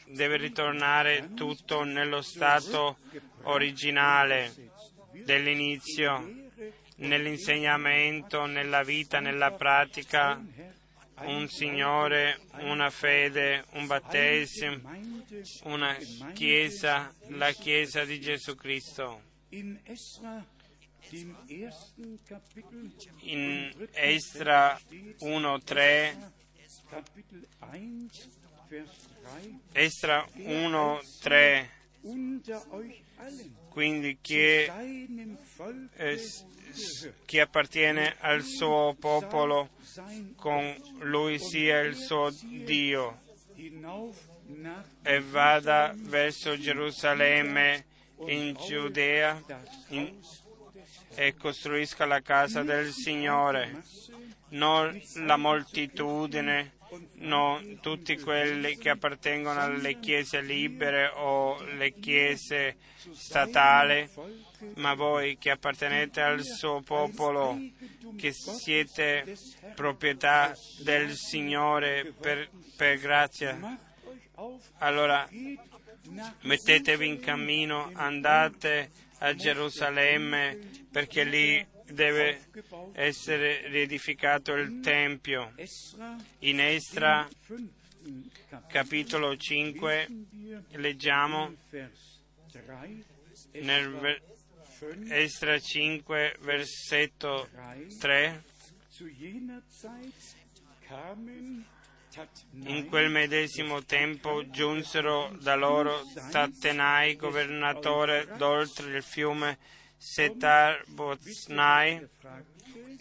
[0.07, 2.99] deve ritornare tutto nello stato
[3.43, 4.53] originale
[5.25, 6.44] dell'inizio,
[6.97, 10.43] nell'insegnamento, nella vita, nella pratica,
[11.21, 14.81] un Signore, una fede, un battesimo,
[15.65, 15.97] una
[16.33, 19.23] Chiesa, la Chiesa di Gesù Cristo.
[19.51, 19.79] In
[23.93, 24.81] Estra
[25.21, 26.33] 1.3,
[29.73, 31.69] Estra 1.3,
[33.75, 34.39] quindi chi,
[35.97, 36.21] eh,
[37.25, 39.71] chi appartiene al suo popolo,
[40.37, 43.23] con lui sia il suo Dio.
[45.03, 47.85] E vada verso Gerusalemme
[48.27, 49.43] in Giudea
[49.89, 50.21] in,
[51.17, 53.83] e costruisca la casa del Signore,
[54.51, 56.74] non la moltitudine,
[57.15, 62.77] non tutti quelli che appartengono alle chiese libere o alle chiese
[63.13, 64.09] statali,
[64.77, 67.59] ma voi che appartenete al suo popolo,
[68.17, 69.37] che siete
[69.75, 73.79] proprietà del Signore per, per grazia.
[74.79, 75.29] Allora
[76.41, 82.47] mettetevi in cammino, andate a Gerusalemme perché lì deve
[82.93, 85.53] essere riedificato il Tempio.
[86.41, 87.29] In Estra,
[88.69, 90.09] capitolo 5,
[90.73, 91.55] leggiamo
[93.53, 94.21] nel
[95.09, 97.49] Estra 5, versetto
[97.99, 98.43] 3.
[102.63, 109.59] In quel medesimo tempo giunsero da loro Tattenai, governatore d'oltre il fiume
[110.05, 112.07] Setar Boznai,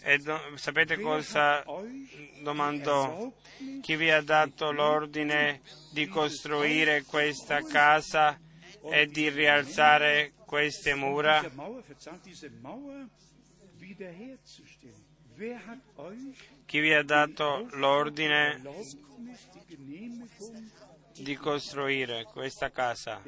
[0.00, 1.62] e do, sapete cosa
[2.40, 3.30] domandò?
[3.82, 5.60] Chi vi ha dato l'ordine
[5.92, 8.40] di costruire questa casa
[8.90, 11.42] e di rialzare queste mura?
[16.64, 18.62] Chi vi ha dato l'ordine
[21.16, 23.22] di costruire questa casa?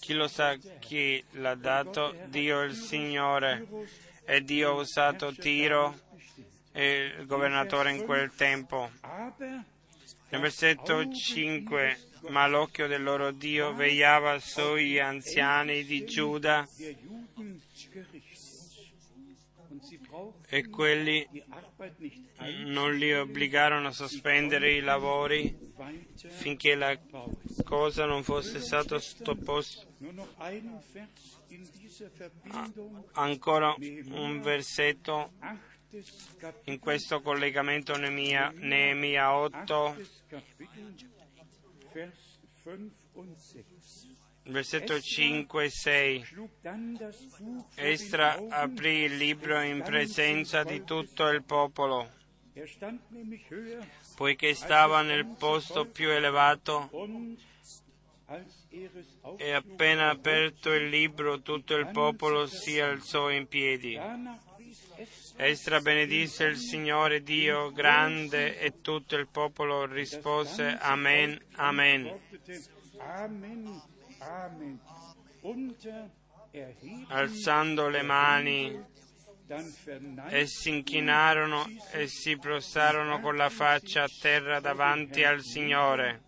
[0.00, 2.14] Chi lo sa chi l'ha dato?
[2.26, 3.66] Dio il Signore.
[4.24, 5.98] E Dio ha usato Tiro,
[6.72, 8.90] il governatore in quel tempo.
[10.28, 16.66] Nel versetto 5, ma l'occhio del loro Dio vegliava sugli anziani di Giuda
[20.48, 21.26] e quelli
[22.64, 25.56] non li obbligarono a sospendere i lavori
[26.28, 26.98] finché la
[27.64, 29.86] cosa non fosse stata sottoposta.
[33.12, 35.32] Ancora un versetto
[36.64, 39.96] in questo collegamento Neemia, Neemia 8,
[44.46, 46.26] versetto 5 e 6.
[47.74, 52.10] Estra aprì il libro in presenza di tutto il popolo,
[54.16, 56.90] poiché stava nel posto più elevato
[59.36, 63.98] e appena aperto il libro tutto il popolo si alzò in piedi.
[65.36, 72.20] Estra benedisse il Signore Dio grande e tutto il popolo rispose Amen, Amen.
[77.08, 78.84] Alzando le mani,
[80.28, 86.22] e si inchinarono e si prostrarono con la faccia a terra davanti al Signore.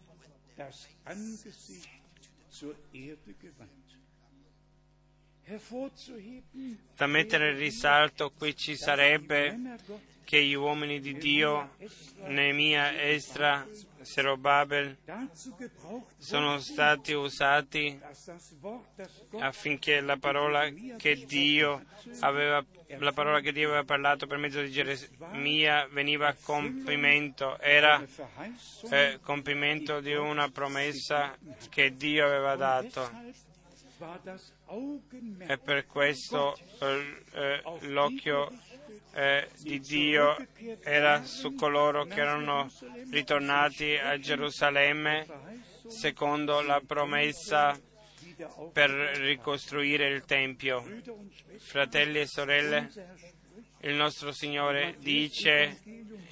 [6.95, 9.79] Da mettere in risalto qui ci sarebbe
[10.25, 11.75] che gli uomini di Dio,
[12.27, 13.67] Neemia, Estra,
[14.09, 14.97] Serobabel,
[16.17, 18.01] sono stati usati
[19.39, 21.85] affinché la parola che Dio
[22.21, 22.65] aveva,
[23.43, 28.03] che Dio aveva parlato per mezzo di Geremia veniva a compimento, era
[28.91, 31.37] eh, compimento di una promessa
[31.69, 33.11] che Dio aveva dato.
[35.47, 38.51] E per questo eh l'occhio
[39.19, 40.37] eh, di Dio
[40.81, 42.71] era su coloro che erano
[43.11, 45.27] ritornati a Gerusalemme
[45.89, 47.77] secondo la promessa
[48.73, 50.85] per ricostruire il Tempio.
[51.57, 52.93] Fratelli e sorelle,
[53.81, 55.81] il nostro Signore dice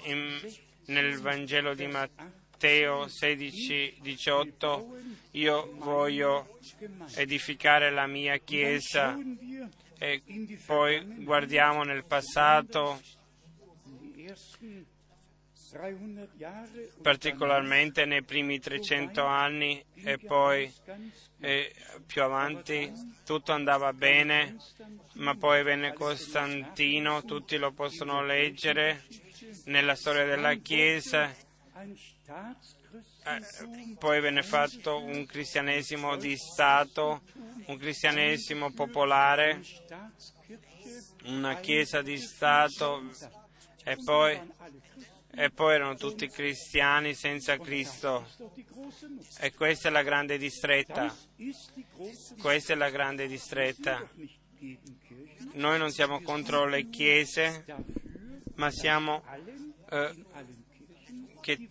[0.04, 0.38] in,
[0.84, 4.96] nel Vangelo di Matteo 16, 18,
[5.32, 6.60] io voglio
[7.16, 9.18] edificare la mia Chiesa
[9.98, 10.22] e
[10.64, 13.00] poi guardiamo nel passato
[17.02, 20.72] particolarmente nei primi 300 anni e poi
[21.40, 21.74] eh,
[22.06, 22.92] più avanti
[23.24, 24.56] tutto andava bene,
[25.14, 29.04] ma poi venne Costantino, tutti lo possono leggere
[29.64, 31.30] nella storia della Chiesa,
[33.24, 33.42] eh,
[33.98, 37.22] poi venne fatto un cristianesimo di Stato,
[37.66, 39.60] un cristianesimo popolare,
[41.24, 43.10] una Chiesa di Stato
[43.84, 44.40] e poi,
[45.32, 48.26] e poi erano tutti cristiani senza Cristo.
[49.40, 51.14] E questa è la grande distretta.
[52.40, 54.08] Questa è la grande distretta.
[55.52, 57.64] Noi non siamo contro le chiese,
[58.54, 59.22] ma siamo
[59.90, 60.24] eh,
[61.40, 61.70] che,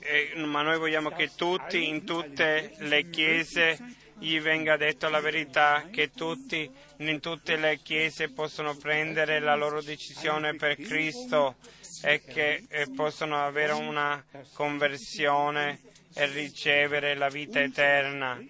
[0.00, 3.78] eh, ma noi vogliamo che tutti, in tutte le chiese,
[4.18, 9.82] gli venga detto la verità, che tutti in tutte le chiese possono prendere la loro
[9.82, 11.56] decisione per Cristo
[12.02, 15.80] e che eh, possono avere una conversione
[16.14, 18.42] e ricevere la vita eterna.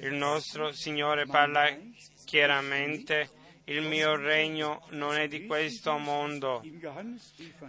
[0.00, 1.76] Il nostro Signore parla
[2.24, 3.28] chiaramente,
[3.64, 6.62] il mio regno non è di questo mondo.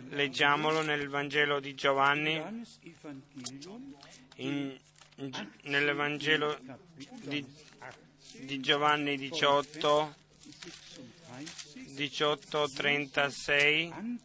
[0.10, 2.42] Leggiamolo nel Vangelo di Giovanni,
[4.36, 4.78] in,
[5.64, 6.58] nel Vangelo
[7.24, 7.46] di,
[8.40, 10.16] di Giovanni 18,
[11.96, 14.20] 18:36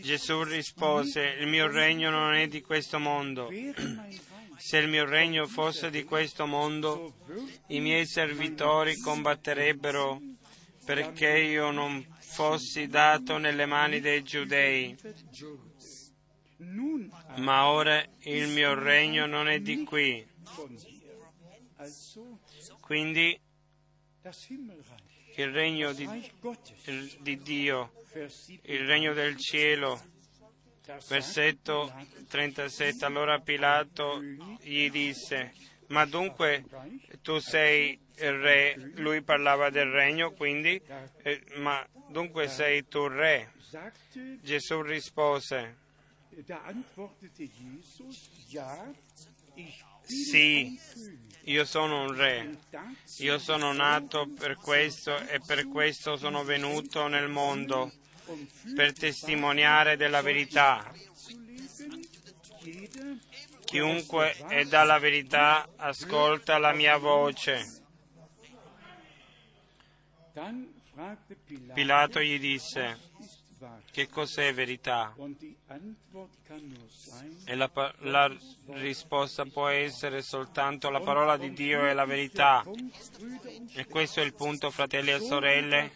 [0.00, 3.50] Gesù rispose, il mio regno non è di questo mondo.
[4.58, 7.14] Se il mio regno fosse di questo mondo,
[7.68, 10.20] i miei servitori combatterebbero
[10.84, 14.96] perché io non fossi dato nelle mani dei giudei.
[17.36, 20.26] Ma ora il mio regno non è di qui.
[22.80, 23.38] Quindi
[25.36, 26.08] il regno di,
[27.20, 27.92] di Dio,
[28.62, 30.14] il regno del cielo.
[31.08, 31.92] Versetto
[32.28, 33.04] 37.
[33.04, 35.52] Allora Pilato gli disse,
[35.88, 36.64] ma dunque
[37.22, 40.80] tu sei il re, lui parlava del regno, quindi,
[41.22, 43.52] eh, ma dunque sei tu re.
[44.40, 45.85] Gesù rispose,
[50.02, 50.78] sì,
[51.44, 52.58] io sono un re,
[53.18, 57.92] io sono nato per questo e per questo sono venuto nel mondo,
[58.74, 60.92] per testimoniare della verità.
[63.64, 67.82] Chiunque è dalla verità ascolta la mia voce.
[71.72, 72.98] Pilato gli disse,
[73.90, 75.14] che cos'è verità?
[77.44, 78.36] E la, la,
[78.72, 82.64] risposta può essere soltanto la parola di Dio e la verità.
[83.74, 85.92] E questo è il punto, fratelli e sorelle.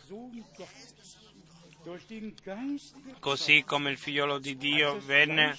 [3.18, 5.56] Così come il figliolo di Dio venne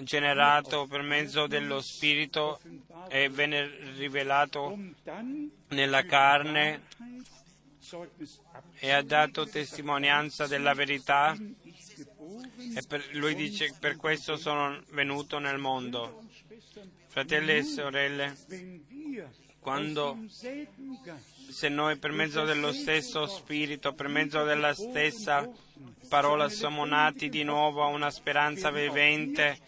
[0.00, 2.60] generato per mezzo dello Spirito
[3.08, 4.76] e venne rivelato
[5.68, 6.82] nella carne
[8.78, 11.36] e ha dato testimonianza della verità
[12.74, 16.24] e per, lui dice per questo sono venuto nel mondo.
[17.06, 18.36] Fratelli e sorelle,
[19.58, 25.48] quando se noi per mezzo dello stesso Spirito, per mezzo della stessa
[26.08, 29.58] parola siamo nati di nuovo a una speranza vivente,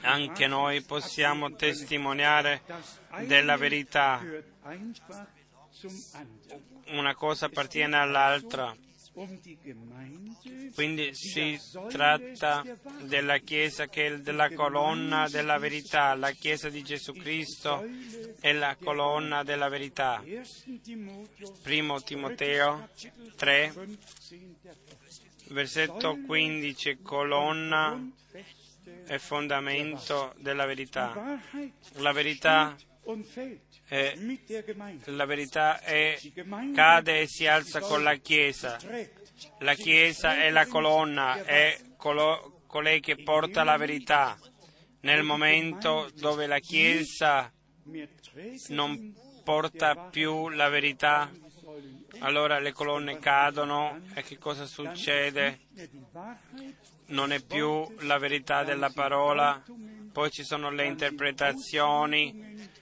[0.00, 2.62] anche noi possiamo testimoniare
[3.26, 4.20] della verità
[6.88, 8.74] una cosa appartiene all'altra.
[10.74, 11.58] Quindi si
[11.88, 12.64] tratta
[13.02, 17.86] della Chiesa che è della colonna della verità, la Chiesa di Gesù Cristo
[18.40, 20.20] è la colonna della verità.
[21.62, 22.88] Primo Timoteo
[23.36, 23.72] 3,
[25.50, 28.10] versetto 15, colonna
[29.06, 31.40] e fondamento della verità.
[31.98, 32.76] La verità
[35.06, 36.18] la verità è,
[36.74, 38.78] cade e si alza con la Chiesa.
[39.58, 44.38] La Chiesa è la colonna, è colo, colei che porta la verità.
[45.00, 47.52] Nel momento dove la Chiesa
[48.68, 49.14] non
[49.44, 51.30] porta più la verità,
[52.20, 55.60] allora le colonne cadono e che cosa succede?
[57.06, 59.62] Non è più la verità della parola,
[60.10, 62.72] poi ci sono le interpretazioni,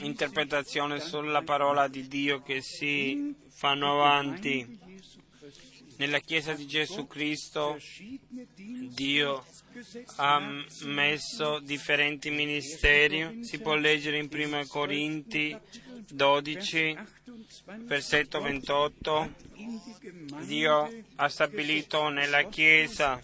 [0.00, 4.78] interpretazione sulla parola di Dio che si fanno avanti.
[5.98, 7.78] Nella Chiesa di Gesù Cristo
[8.54, 9.46] Dio
[10.16, 15.56] ha messo differenti ministeri, si può leggere in 1 Corinti
[16.08, 16.98] 12,
[17.84, 19.34] versetto 28,
[20.44, 23.20] Dio ha stabilito nella Chiesa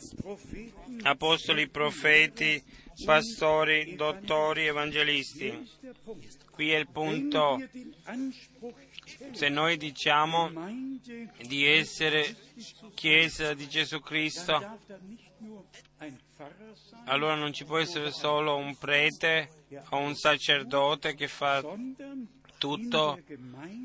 [1.03, 2.63] apostoli, profeti,
[3.05, 5.69] pastori, dottori, evangelisti.
[6.51, 7.61] Qui è il punto.
[9.33, 10.51] Se noi diciamo
[11.47, 12.37] di essere
[12.95, 14.79] Chiesa di Gesù Cristo,
[17.05, 21.63] allora non ci può essere solo un prete o un sacerdote che fa
[22.63, 23.19] tutto,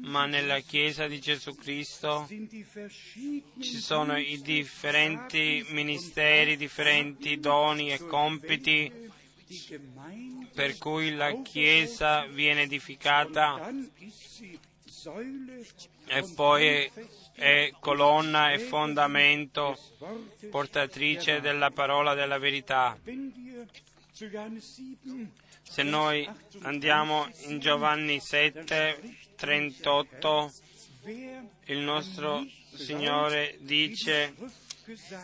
[0.03, 9.09] ma nella Chiesa di Gesù Cristo ci sono i differenti ministeri, differenti doni e compiti
[10.53, 13.67] per cui la Chiesa viene edificata
[16.05, 16.91] e poi
[17.33, 19.75] è colonna e fondamento
[20.51, 22.95] portatrice della parola della verità.
[25.69, 26.27] Se noi
[26.61, 30.51] andiamo in Giovanni 7, 38,
[31.65, 32.43] il nostro
[32.73, 34.33] Signore dice,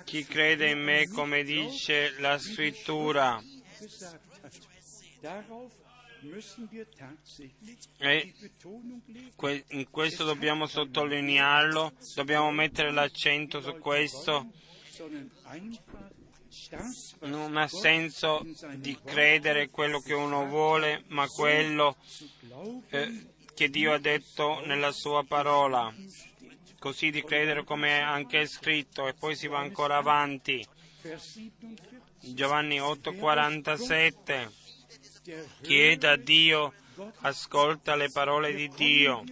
[0.03, 3.41] chi crede in me come dice la scrittura.
[7.97, 8.33] E
[9.69, 14.51] in questo dobbiamo sottolinearlo, dobbiamo mettere l'accento su questo.
[17.21, 18.45] Non ha senso
[18.75, 21.95] di credere quello che uno vuole, ma quello
[22.89, 25.93] eh, che Dio ha detto nella sua parola.
[26.79, 30.65] Così di credere come anche è scritto e poi si va ancora avanti.
[32.19, 34.51] Giovanni 8:47
[35.61, 36.73] chieda a Dio,
[37.21, 39.23] ascolta le parole di Dio.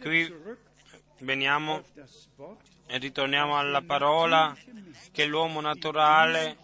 [0.00, 0.34] Qui
[1.20, 1.82] veniamo
[2.88, 4.56] e ritorniamo alla parola
[5.12, 6.56] che l'uomo naturale,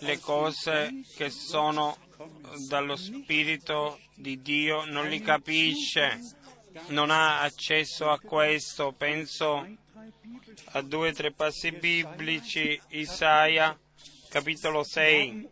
[0.00, 1.96] le cose che sono
[2.68, 6.18] dallo Spirito di Dio non li capisce,
[6.88, 8.92] non ha accesso a questo.
[8.92, 9.66] Penso
[10.72, 13.76] a due o tre passi biblici, Isaia
[14.32, 15.50] capitolo 6.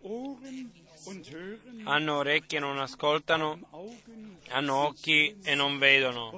[1.85, 3.59] Hanno orecchie e non ascoltano,
[4.49, 6.33] hanno occhi e non vedono.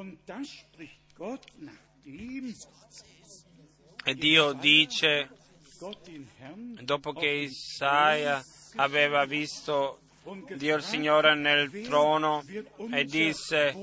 [4.05, 5.29] E Dio dice,
[6.81, 8.45] dopo che Isaia
[8.77, 10.01] aveva visto
[10.55, 12.45] Dio il Signore nel trono
[12.93, 13.77] e disse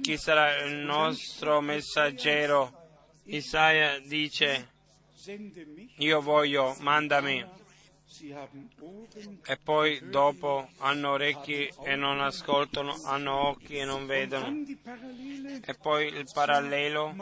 [0.00, 2.72] chi sarà il nostro messaggero.
[3.24, 4.72] Isaia dice
[5.96, 7.44] io voglio, mandami.
[9.44, 14.64] E poi dopo hanno orecchi e non ascoltano, hanno occhi e non vedono.
[15.64, 17.14] E poi il parallelo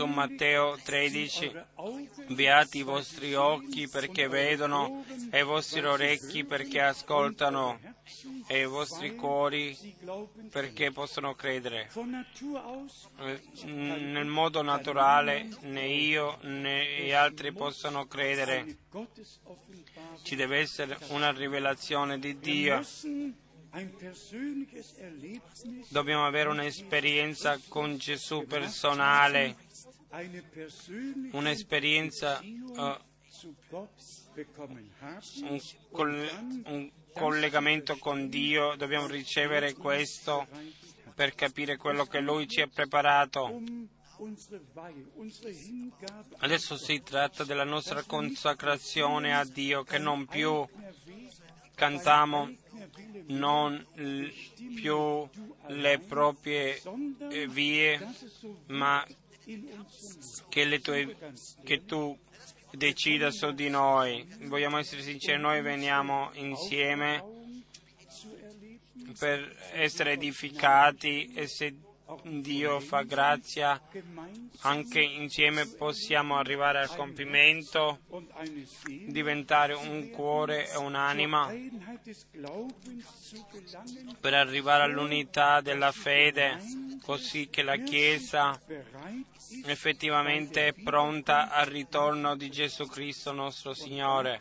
[0.00, 1.52] su Matteo 13,
[2.28, 7.78] beati i vostri occhi perché vedono e i vostri orecchi perché ascoltano
[8.46, 9.76] e i vostri cuori
[10.50, 11.90] perché possono credere.
[13.18, 18.78] Eh, nel modo naturale né io né gli altri possono credere.
[20.22, 22.82] Ci deve essere una rivelazione di Dio.
[25.88, 29.56] Dobbiamo avere un'esperienza con Gesù personale,
[31.32, 32.96] un'esperienza, uh,
[35.42, 40.46] un, coll- un collegamento con Dio, dobbiamo ricevere questo
[41.14, 43.60] per capire quello che Lui ci ha preparato.
[46.38, 50.66] Adesso si tratta della nostra consacrazione a Dio, che non più
[51.74, 52.54] cantiamo,
[53.28, 53.86] non
[54.74, 55.28] più
[55.68, 56.82] le proprie
[57.48, 58.06] vie,
[58.66, 59.06] ma
[60.48, 61.16] che, tue,
[61.64, 62.16] che tu
[62.72, 64.26] decida su di noi.
[64.42, 67.22] Vogliamo essere sinceri, noi veniamo insieme
[69.18, 71.74] per essere edificati e se
[72.24, 73.80] Dio fa grazia,
[74.60, 78.00] anche insieme possiamo arrivare al compimento,
[79.06, 81.52] diventare un cuore e un'anima
[84.20, 86.58] per arrivare all'unità della fede,
[87.02, 88.60] così che la Chiesa
[89.64, 94.40] effettivamente è pronta al ritorno di Gesù Cristo nostro Signore.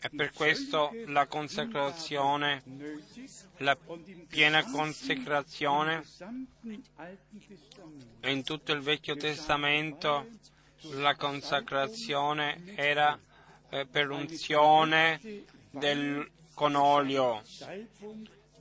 [0.00, 2.62] E per questo la consacrazione,
[3.58, 3.76] la
[4.28, 6.04] piena consacrazione
[8.22, 10.26] in tutto il Vecchio Testamento
[10.92, 13.18] la consacrazione era
[13.70, 15.20] eh, per unzione
[15.70, 17.42] del, con olio,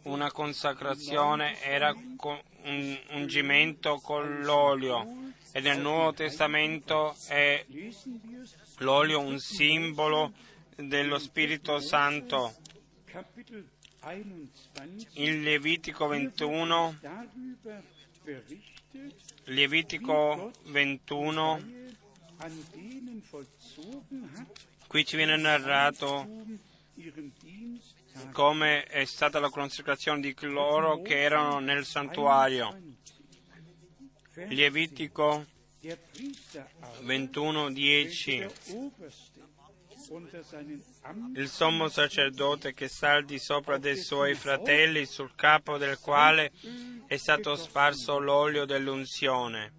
[0.04, 5.34] una consacrazione era con un ungimento con l'olio.
[5.52, 7.66] E nel Nuovo Testamento è
[8.80, 10.34] l'olio un simbolo
[10.76, 12.56] dello Spirito Santo.
[15.14, 17.84] in Levitico 21, darüber
[18.24, 19.16] berichtet,
[19.46, 21.60] Levitico 21,
[22.38, 26.28] an denen vollzogen hat, qui ci viene narrato
[28.32, 32.78] come è stata la consacrazione di coloro che erano nel santuario.
[34.34, 35.46] Levitico
[35.86, 38.40] Der Priester aber, 21, 10.
[38.40, 39.42] der Oberste
[40.10, 45.36] unter seinen Amten il sommo sacerdote che sta al di sopra dei suoi fratelli, sul
[45.36, 46.52] capo del quale
[47.06, 49.74] è stato sparso l'olio dell'unzione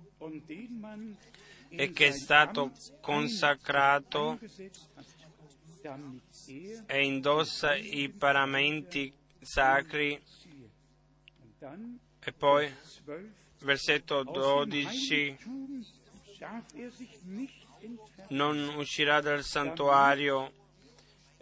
[1.71, 4.39] e che è stato consacrato
[6.87, 10.23] e indossa i paramenti sacri.
[12.21, 12.73] E poi,
[13.05, 15.87] 12 versetto Aus dem 12, Heiligtum
[16.39, 16.91] darf er
[18.29, 20.53] non uscirà dal santuario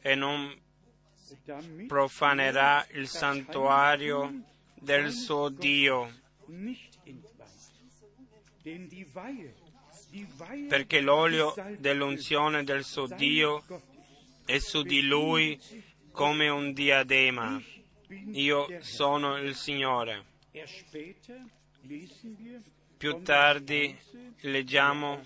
[0.02, 0.54] e non
[1.86, 4.42] profanerà er il santuario
[4.74, 6.22] del suo Dio.
[10.68, 13.62] perché l'olio dell'unzione del suo Dio
[14.44, 15.60] è su di lui
[16.12, 17.60] come un diadema.
[18.32, 20.24] Io sono il Signore.
[22.96, 23.94] Più tardi
[24.40, 25.22] leggiamo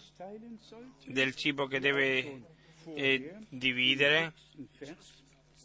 [1.06, 2.42] del cibo che deve
[2.94, 4.32] eh, dividere,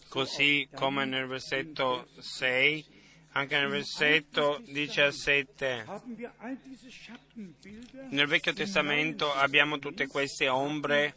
[0.09, 2.85] così come nel versetto 6,
[3.31, 5.83] anche nel versetto 17.
[5.87, 11.15] haben wir all diese Schattenbilder Nel Vecchio Testamento abbiamo tutte queste ombre,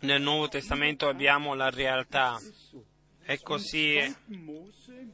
[0.00, 2.40] nel Nuovo Testamento abbiamo la realtà.
[3.24, 4.14] E così è.
[4.26, 4.36] 2.
[4.38, 5.08] Mose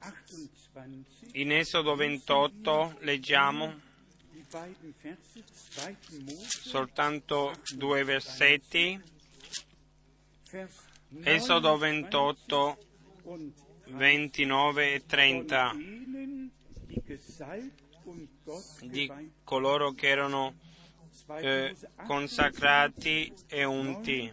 [0.00, 3.80] 28, in Esodo 28 leggiamo
[4.32, 5.96] die beiden Verse, 2.
[6.24, 9.00] Mose, soltanto due versetti.
[10.44, 10.88] Vers
[11.22, 12.76] Esodo 29 28,
[13.24, 13.54] und
[13.86, 16.52] 29 e 30 von denen,
[16.88, 19.10] die gesalbt und Gott di
[19.44, 20.54] coloro che erano
[21.10, 21.40] 2.
[21.40, 24.32] eh, Mose 28, consacrati e unti.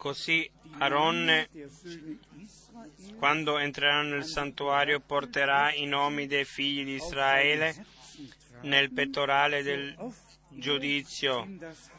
[0.00, 0.80] 29 und 30.
[0.80, 1.98] Aaron soll so Così
[2.40, 7.74] Israel quando entrerà nel santuario, porterà i nomi dei figli di Israele
[8.62, 9.94] nel pettorale del
[10.48, 11.46] giudizio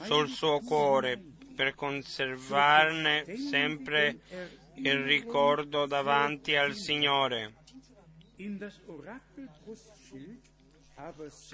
[0.02, 1.22] sul suo cuore
[1.56, 4.20] per conservarne sempre
[4.76, 7.54] il ricordo davanti al Signore.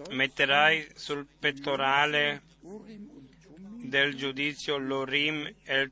[0.09, 2.41] Metterai sul pettorale
[3.87, 5.91] del giudizio e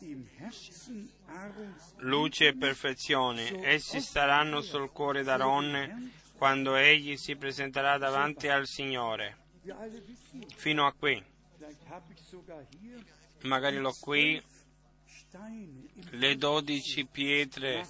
[0.00, 3.64] dem Herzen Aarons luce e perfezione.
[3.64, 9.38] Essi staranno sul cuore d'Aaronne quando egli si presenterà davanti al Signore.
[10.56, 11.22] Fino a qui,
[13.42, 14.42] magari l'ho qui,
[16.10, 17.86] le dodici pietre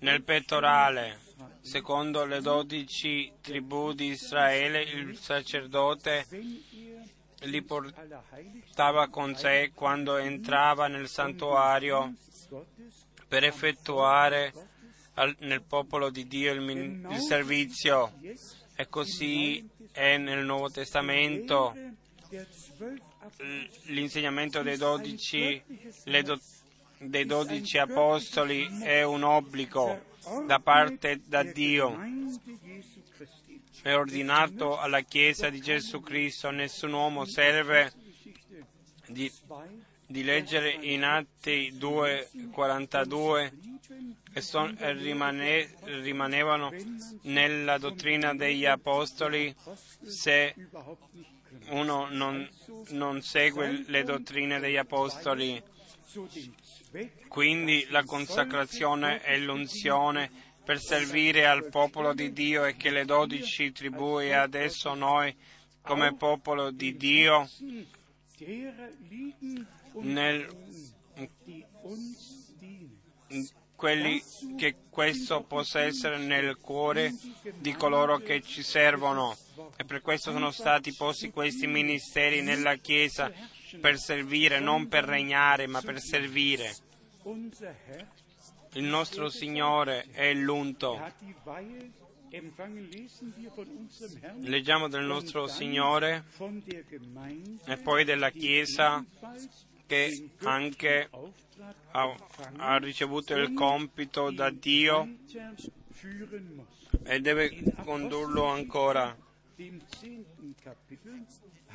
[0.00, 1.26] nel pettorale.
[1.60, 6.97] Secondo le dodici tribù di Israele, il sacerdote er
[7.42, 12.14] li portava con sé quando entrava nel santuario
[13.28, 14.52] per effettuare
[15.38, 18.12] nel popolo di Dio il, servizio.
[18.76, 21.74] E così è nel Nuovo Testamento
[23.86, 25.60] l'insegnamento dei dodici,
[26.22, 26.40] do-
[26.98, 30.06] dei dodici apostoli è un obbligo
[30.46, 31.96] da parte da Dio.
[33.82, 36.50] È ordinato alla Chiesa di Gesù Cristo.
[36.50, 37.92] Nessun uomo serve
[39.06, 46.72] di, 2, di leggere in Atti 2,42 blieben che son- e rimane- rimanevano
[47.22, 49.54] nella dottrina degli apostoli
[50.04, 50.54] se
[51.70, 52.48] uno non,
[52.90, 55.62] non segue le dottrine degli apostoli.
[57.28, 60.30] Quindi la consacrazione e l'unzione
[60.68, 65.34] per servire al popolo di Dio e che le dodici tribù e adesso noi
[65.80, 67.48] come popolo di Dio
[69.94, 70.46] nel,
[73.74, 74.22] quelli
[74.58, 77.14] che questo possa essere nel cuore
[77.54, 79.34] di coloro che ci servono
[79.74, 83.32] e per questo sono stati posti questi ministeri nella Chiesa
[83.80, 86.76] per servire, non per regnare, ma per servire.
[88.72, 91.00] Il nostro Signore è l'unto.
[94.40, 96.24] Leggiamo del nostro Signore
[97.64, 99.04] e poi della Chiesa
[99.86, 101.08] che anche
[101.92, 102.14] ha,
[102.56, 105.16] ha ricevuto il compito da Dio
[107.04, 109.16] e deve condurlo ancora.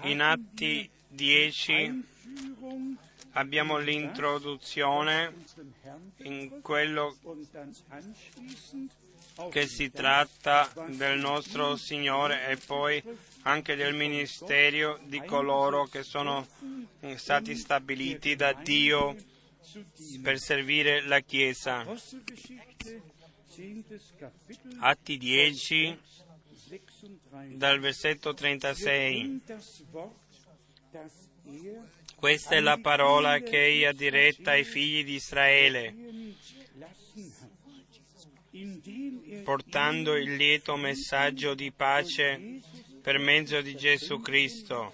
[0.02, 2.98] In Atti 10 Einführung Einführung
[3.34, 5.34] abbiamo l'introduzione
[6.24, 7.16] in quello
[9.50, 13.02] che si tratta del nostro Signore e poi
[13.44, 16.48] anche del ministero di coloro che sono
[17.16, 19.16] stati stabiliti da Dio
[20.22, 21.80] per servire la Chiesa.
[21.80, 23.02] Apostelgeschichte,
[23.56, 24.14] 10.
[24.18, 26.00] Kapitel, Atti 10
[26.68, 27.58] 36.
[27.58, 29.42] dal versetto 36.
[32.24, 35.94] Questa è la parola che egli ha diretta ai figli di Israele,
[39.44, 42.62] portando il lieto messaggio di pace
[43.02, 44.94] per mezzo di Gesù Cristo.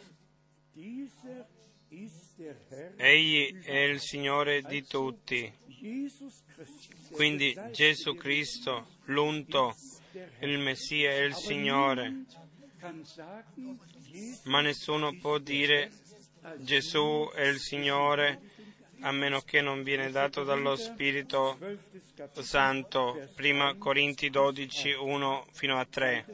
[2.95, 5.53] Egli è il Signore di tutti.
[7.11, 9.75] Quindi Gesù Cristo, l'unto,
[10.39, 12.25] il Messia è il Signore.
[14.45, 15.91] Ma nessuno può dire
[16.57, 18.39] Gesù è il Signore
[19.01, 21.87] a meno che non viene dato dallo Spirito 12.
[22.15, 23.29] Kapitel, Santo.
[23.35, 26.25] Prima Corinti 12, 1 fino a 3.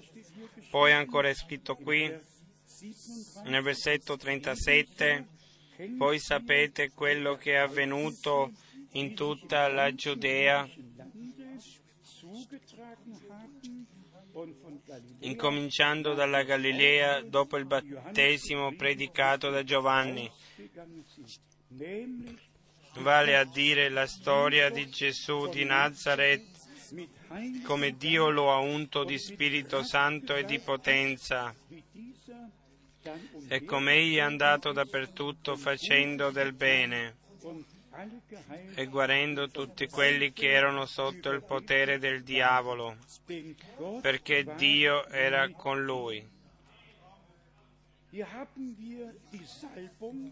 [0.70, 2.34] Poi ancora è scritto qui
[2.80, 5.28] 27, nel versetto 37,
[5.96, 8.52] voi sapete quello che è avvenuto
[8.92, 10.68] in tutta la Giudea,
[15.20, 20.32] Incominciando dalla Galilea dopo il battesimo predicato da Giovanni,
[23.00, 26.46] vale a dire la storia di Gesù di Nazareth,
[27.64, 31.54] come Dio lo ha unto di Spirito Santo e di potenza,
[33.48, 37.16] e umher come egli è andato dappertutto facendo del bene
[38.76, 42.98] e guarendo tutti quelli che erano sotto il potere del diavolo,
[44.02, 46.34] perché Dio era con lui.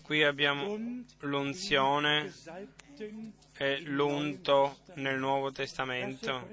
[0.04, 0.78] Qui abbiamo
[1.20, 2.32] l'unzione
[3.58, 6.48] e l'unto nel Nuovo Testamento.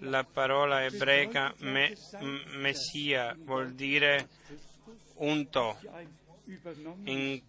[0.00, 1.94] La parola ebraica me-
[2.56, 4.28] Messia vuol dire
[5.16, 5.78] unto.
[7.04, 7.42] In.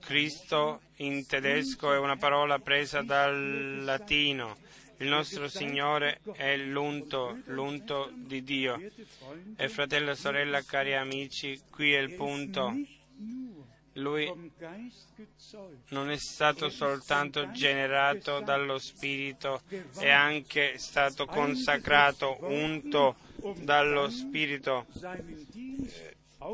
[0.00, 4.56] Cristo in tedesco è una parola presa dal latino.
[4.98, 8.80] Il nostro Signore è l'unto, l'unto di Dio.
[9.56, 12.74] E fratello e sorella, cari amici, qui è il punto.
[13.92, 14.52] Lui
[15.90, 19.62] non è stato soltanto generato dallo Spirito,
[19.98, 23.16] è anche stato consacrato, unto
[23.62, 24.86] dallo Spirito,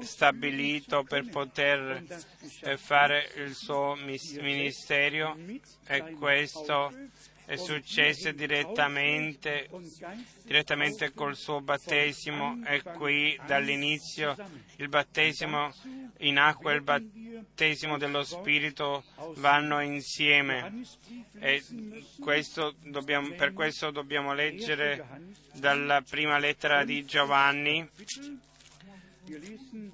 [0.00, 2.04] stabilito per poter
[2.60, 5.36] eh, fare il suo ministero
[5.86, 6.92] e questo
[7.44, 9.68] è successo direttamente,
[10.44, 14.36] direttamente col suo battesimo e qui dall'inizio
[14.76, 15.70] il battesimo
[16.18, 19.04] in acqua e il battesimo dello Spirito
[19.34, 20.82] vanno insieme.
[21.40, 21.62] E
[22.20, 25.04] questo dobbiamo- per questo dobbiamo leggere
[25.52, 27.86] dalla prima lettera di Giovanni,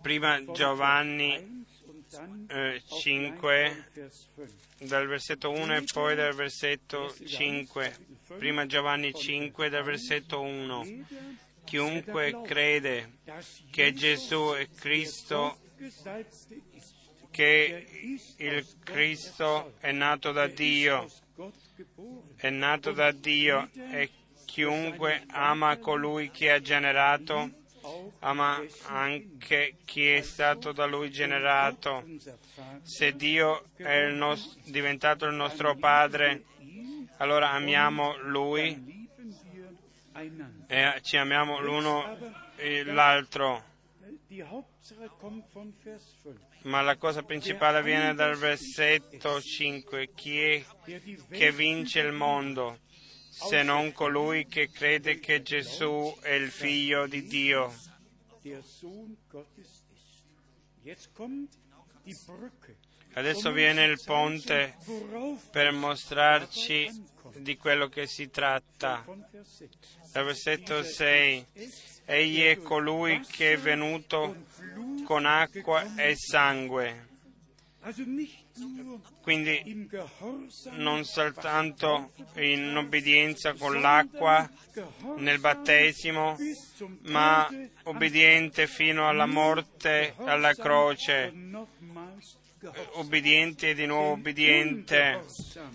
[0.00, 1.66] prima Giovanni
[2.48, 3.86] eh, 5
[4.78, 7.96] dal versetto 1 e poi dal versetto 5.
[8.38, 10.86] Prima Giovanni 5 dal versetto 1.
[11.64, 13.18] Chiunque crede
[13.70, 15.58] che Gesù è Cristo,
[17.30, 17.86] che
[18.36, 21.10] il Cristo è nato da Dio,
[22.36, 24.10] è nato da Dio e
[24.46, 27.50] chiunque ama colui che ha generato,
[28.20, 32.04] ama anche chi è stato da lui generato.
[32.82, 36.44] Se Dio è il nos- diventato il nostro Padre,
[37.18, 39.06] allora amiamo Lui
[40.66, 42.16] e ci amiamo l'uno
[42.56, 43.64] e l'altro.
[44.28, 46.46] Die Hauptsache kommt von Vers 5.
[46.64, 50.10] Ma la cosa principale viene dal versetto 5.
[50.14, 50.64] Chi è
[51.30, 52.80] che vince il mondo
[53.46, 57.72] se non colui che crede che Gesù è il figlio di Dio?
[63.14, 64.76] Adesso viene il ponte
[65.50, 66.90] per mostrarci
[67.36, 69.02] di quello che si tratta.
[69.04, 69.68] von Vers 6.
[70.12, 71.46] Dal versetto 6.
[72.06, 74.44] Egli è colui che è venuto
[75.04, 77.06] con acqua e sangue.
[79.22, 79.88] Quindi
[80.72, 84.48] non soltanto in obbedienza con l'acqua
[85.16, 86.36] nel battesimo,
[87.02, 87.48] ma
[87.84, 91.32] obbediente fino alla morte, alla croce,
[92.94, 95.24] obbediente e di nuovo obbediente,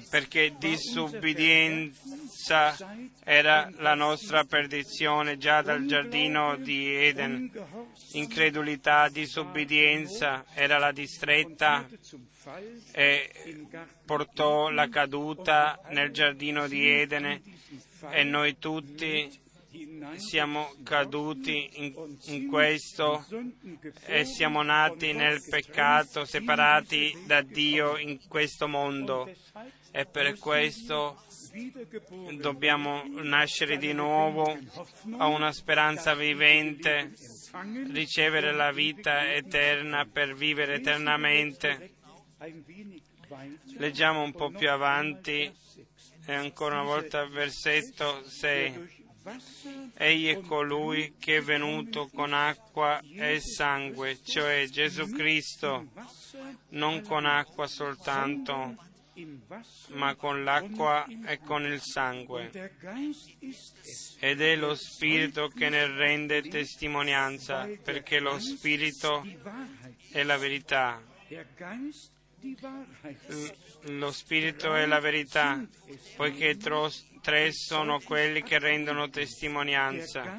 [0.10, 0.56] perché
[2.44, 2.76] disobbedienza
[3.24, 7.50] era la nostra perdizione già dal giardino di Eden.
[8.14, 11.88] Incredulità, disubbidienza, era la distretta
[12.92, 13.68] e
[14.06, 17.42] portò la caduta nel giardino di Edene
[18.10, 19.42] e noi tutti
[20.18, 23.26] siamo caduti in, in, questo
[24.06, 29.28] e siamo nati nel peccato, separati da Dio in questo mondo
[29.92, 31.24] e per questo
[32.40, 34.58] dobbiamo nascere di nuovo
[35.18, 37.14] a una speranza vivente,
[37.92, 41.94] ricevere la vita eterna per vivere eternamente.
[43.78, 45.52] Leggiamo un po' più avanti
[46.26, 49.02] e ancora una volta versetto 6.
[49.96, 55.88] Egli è colui che è venuto con acqua e sangue, cioè Gesù Cristo,
[56.70, 58.76] non con acqua soltanto,
[59.90, 62.50] ma con l'acqua e con il sangue.
[64.20, 69.26] Ed è lo Spirito che ne rende testimonianza, perché lo Spirito
[70.12, 71.02] è la verità.
[73.82, 75.66] Lo Spirito è la verità,
[76.16, 80.38] poiché tre sono quelli che rendono testimonianza.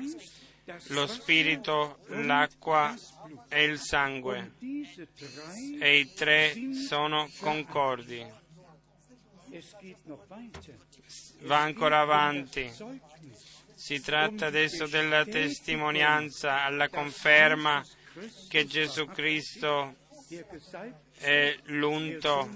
[0.89, 2.95] Lo Spirito, l'acqua
[3.49, 4.53] e il sangue.
[5.81, 6.55] E i tre
[6.87, 8.43] sono concordi.
[11.43, 12.71] Va ancora avanti.
[13.75, 17.85] Si tratta adesso della testimonianza, alla conferma
[18.49, 19.97] che Gesù Cristo
[21.19, 22.49] è l'unto,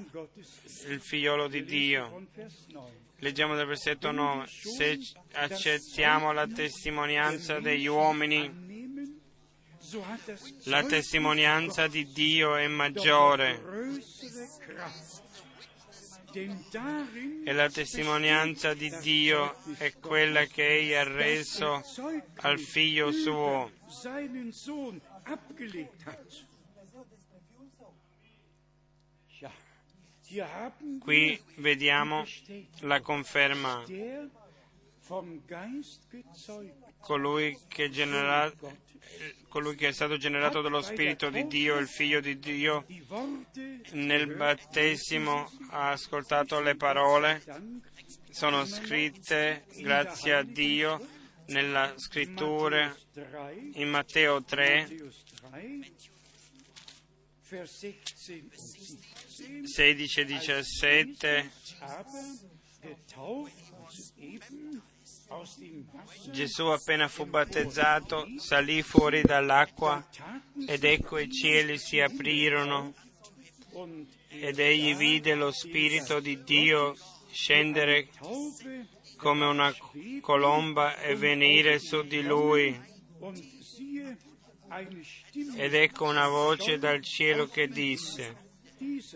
[0.87, 2.27] il figliolo di Dio.
[3.19, 4.47] Leggiamo dal versetto 9.
[4.47, 4.99] Se
[5.33, 8.67] accettiamo la testimonianza degli uomini,
[10.65, 13.61] la testimonianza di Dio è maggiore
[17.45, 21.83] e la testimonianza di Dio è quella che Egli ha reso
[22.37, 23.71] al figlio suo.
[31.01, 32.25] Qui vediamo
[32.81, 33.83] la conferma.
[37.01, 38.53] Colui che, genera,
[39.49, 42.85] colui che, è stato generato dallo Spirito di Dio, il Figlio di Dio,
[43.93, 47.43] nel battesimo ha ascoltato le parole,
[48.31, 51.07] sono scritte, grazie a Dio,
[51.47, 52.95] nella scrittura
[53.75, 55.13] in Matteo 3,
[59.65, 61.51] 16 e 17
[66.31, 70.07] Gesù appena fu battezzato salì fuori dall'acqua
[70.67, 72.95] ed ecco i cieli si aprirono
[74.29, 76.95] ed egli vide lo Spirito di Dio
[77.31, 78.09] scendere
[79.17, 79.75] come una
[80.21, 82.79] colomba e venire su di lui.
[85.57, 88.47] Ed ecco una voce dal cielo che disse,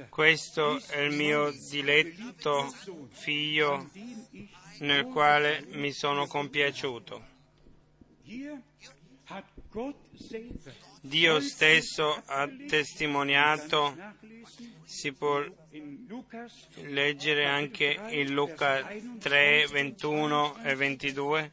[0.08, 2.70] questo è il mio diletto
[3.10, 3.88] figlio
[4.82, 7.30] nel quale mi sono compiaciuto.
[11.00, 13.96] Dio stesso ha testimoniato,
[14.84, 15.42] si può
[16.82, 21.52] leggere anche in Luca 3, 21 e 22,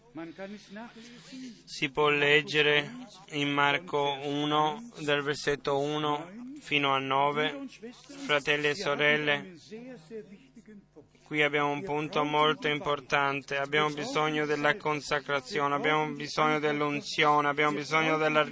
[1.63, 2.91] si può leggere
[3.31, 7.67] in Marco 1 dal versetto 1 fino a 9.
[8.25, 9.55] Fratelli e sorelle,
[11.29, 18.17] qui abbiamo un punto molto importante, abbiamo bisogno della consacrazione, abbiamo bisogno dell'unzione, abbiamo bisogno
[18.17, 18.43] della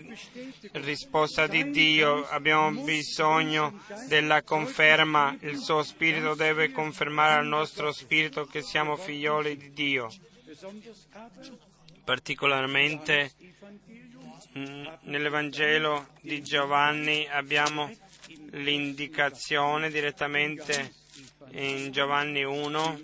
[0.73, 8.45] risposta di Dio, abbiamo bisogno della conferma, il suo spirito deve confermare al nostro spirito
[8.45, 10.13] che siamo figlioli di Dio.
[12.03, 13.31] Particolarmente
[15.01, 17.91] nell'Evangelo di Giovanni abbiamo
[18.51, 20.96] l'indicazione direttamente
[21.51, 22.99] in Giovanni 1,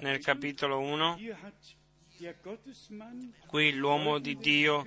[0.00, 1.18] nel capitolo 1.
[3.46, 4.86] Qui l'uomo di Dio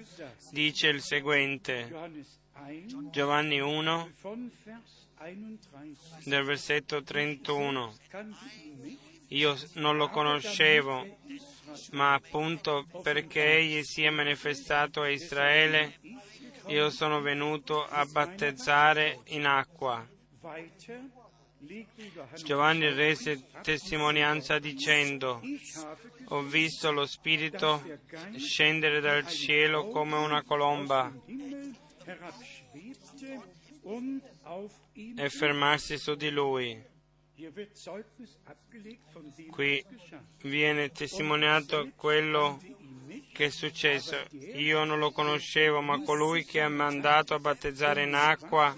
[0.52, 1.94] dice il seguente,
[3.12, 4.12] Giovanni 1,
[6.24, 7.96] del versetto 31.
[9.32, 11.18] Io non lo conoscevo,
[11.92, 16.00] ma appunto perché egli si è manifestato a Israele,
[16.68, 20.06] io sono venuto a battezzare in acqua.
[22.44, 25.42] Giovanni rese testimonianza dicendo,
[26.26, 27.82] ho visto lo Spirito
[28.36, 31.12] scendere dal cielo come una colomba
[35.16, 36.96] e fermarsi su di lui.
[39.50, 39.86] Qui
[40.44, 42.60] viene testimoniato quello
[43.34, 44.16] che è successo.
[44.56, 48.76] Io non lo conoscevo, ma colui che ha mandato a battezzare in acqua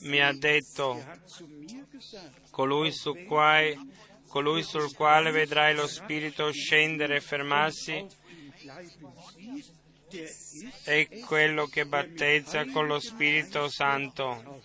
[0.00, 1.02] mi ha detto,
[2.50, 3.78] colui, su quale,
[4.28, 8.06] colui sul quale vedrai lo Spirito scendere e fermarsi
[10.84, 14.60] è quello che battezza con lo Spirito Santo.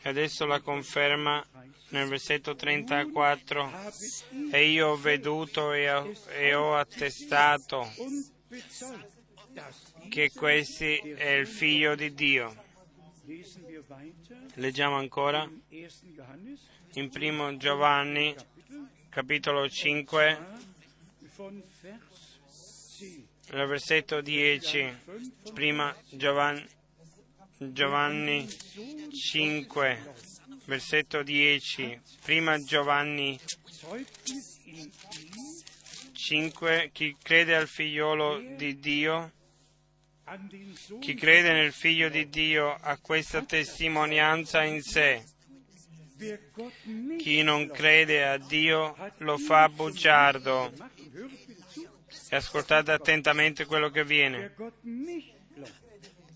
[0.00, 1.44] E adesso la conferma
[1.88, 3.92] nel versetto 34.
[4.50, 7.90] E io ho veduto e ho, e ho attestato
[10.08, 12.63] che questo è il figlio di Dio.
[14.56, 15.50] Leggiamo ancora.
[16.96, 18.34] in primo Giovanni,
[19.08, 20.38] capitolo 5,
[23.50, 24.94] nel versetto 10,
[25.54, 26.66] prima Giovanni,
[27.56, 30.14] Giovanni 5,
[30.66, 33.40] versetto 10, prima Giovanni
[36.12, 39.32] 5, chi crede al figliolo di Dio,
[41.00, 45.22] chi crede nel figlio di Dio ha questa testimonianza in sé.
[47.18, 50.72] Chi non crede a Dio lo fa bugiardo.
[52.30, 54.54] E ascoltate attentamente quello che viene.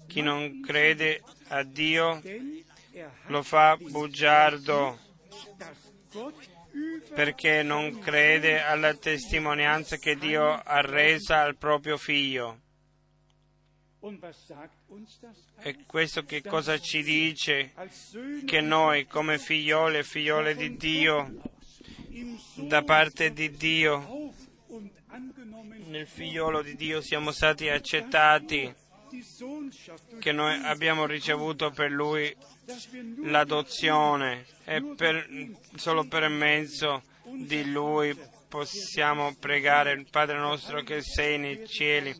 [0.06, 2.20] Chi non crede a Dio
[3.26, 4.98] lo fa bugiardo
[7.14, 12.60] perché non crede alla testimonianza che Dio ha resa al proprio figlio.
[15.60, 17.72] E questo che cosa ci dice?
[18.44, 21.34] Che noi come figlioli e figliole di Dio,
[22.54, 24.32] da parte di Dio,
[25.86, 28.72] nel figliolo di Dio siamo stati accettati,
[30.20, 32.34] che noi abbiamo ricevuto per Lui
[33.22, 35.26] l'adozione e per,
[35.74, 38.16] solo per mezzo di Lui
[38.48, 42.14] possiamo pregare il Padre nostro che sei nei cieli,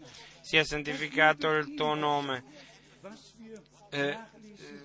[0.48, 2.42] sia santificato il tuo nome.
[3.90, 4.18] È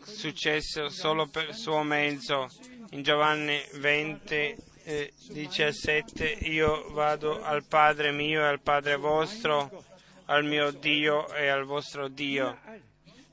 [0.04, 2.50] successo solo per suo mezzo.
[2.90, 9.86] In Giovanni 20, eh, 17, io vado al Padre mio e al Padre vostro,
[10.26, 12.60] al mio Dio e al vostro Dio.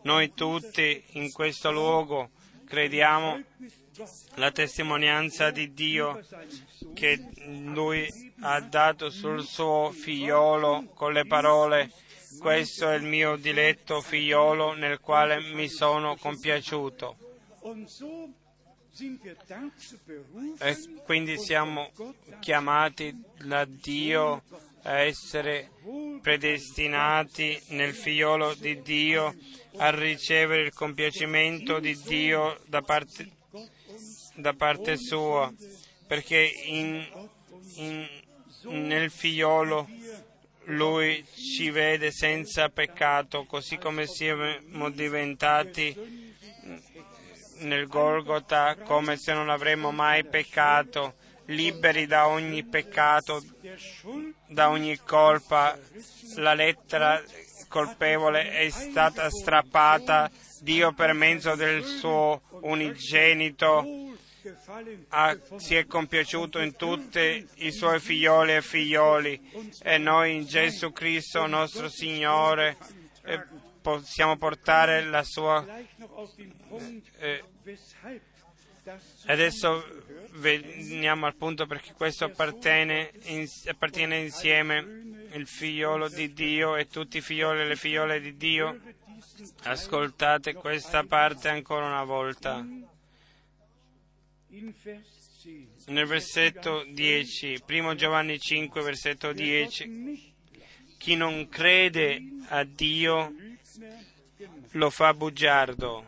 [0.03, 2.31] Noi tutti in questo luogo
[2.65, 3.43] crediamo
[4.37, 6.25] la testimonianza di Dio
[6.95, 7.25] che
[7.65, 11.91] Lui ha dato sul suo figliolo con le parole
[12.39, 17.17] questo è il mio diletto figliolo nel quale mi sono compiaciuto.
[20.59, 21.91] E quindi siamo
[22.41, 24.43] chiamati da Dio
[24.83, 25.71] a essere
[26.21, 29.35] predestinati nel figliolo di Dio
[29.77, 33.31] a ricevere il compiacimento di Dio da parte,
[34.35, 35.53] da parte sua,
[36.07, 37.07] perché in,
[37.75, 38.09] in,
[38.63, 39.89] nel figliolo
[40.71, 45.95] lui ci vede senza peccato, così come siamo diventati
[47.59, 51.15] nel Golgota come se non avremmo mai peccato,
[51.47, 53.43] liberi da ogni peccato,
[54.47, 55.79] da ogni colpa.
[56.37, 57.23] La lettera
[57.69, 64.10] colpevole è stata strappata, Dio per mezzo del suo unigenito
[65.09, 69.51] ha, si è compiaciuto in tutti i suoi figlioli e figlioli
[69.83, 72.77] e noi in Gesù Cristo nostro Signore
[73.25, 73.43] eh,
[73.81, 75.65] possiamo portare la sua...
[77.19, 77.45] Eh,
[79.27, 79.85] adesso
[80.33, 84.79] veniamo al punto perché questo appartiene, in, appartiene insieme
[85.33, 88.79] il figliolo di Dio e tutti i figlioli e le figliole di Dio.
[89.65, 92.65] Ascoltate questa parte ancora una volta.
[95.87, 100.35] Nel versetto 10, 1 Giovanni 5, versetto 10,
[100.99, 103.33] chi non crede a Dio
[104.73, 106.05] lo fa bugiardo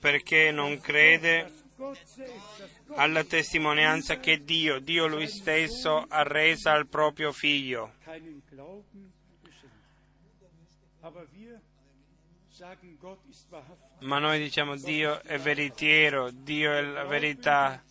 [0.00, 1.52] perché non crede
[2.94, 7.92] alla testimonianza che Dio, Dio lui stesso, ha resa al proprio figlio.
[14.00, 17.82] Ma noi diciamo Dio è veritiero, Dio è la verità.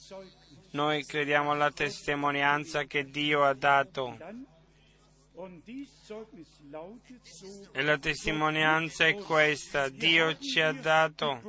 [0.72, 4.18] Noi crediamo alla testimonianza che Dio ha dato.
[7.72, 11.42] E la testimonianza è questa, Dio ci ha dato,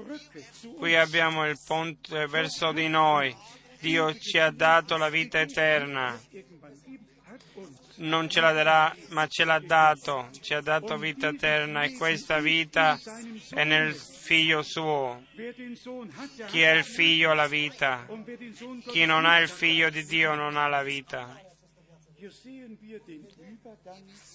[0.77, 3.35] qui abbiamo il ponte verso di noi,
[3.79, 6.19] Dio ci ha dato la vita eterna,
[7.97, 12.40] non ce la darà, ma ce l'ha dato, ci ha dato vita eterna e questa
[12.40, 12.98] vita
[13.51, 15.24] è nel figlio suo.
[16.47, 18.06] Chi è il figlio ha la vita,
[18.89, 21.40] chi non ha il figlio di Dio non ha la vita.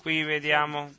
[0.02, 0.92] Qui vediamo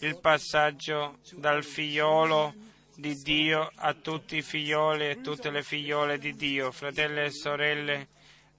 [0.00, 2.54] il passaggio dal figliolo
[2.94, 6.70] di Dio a tutti i figlioli e tutte le figliole di Dio.
[6.70, 8.08] Fratelli e sorelle,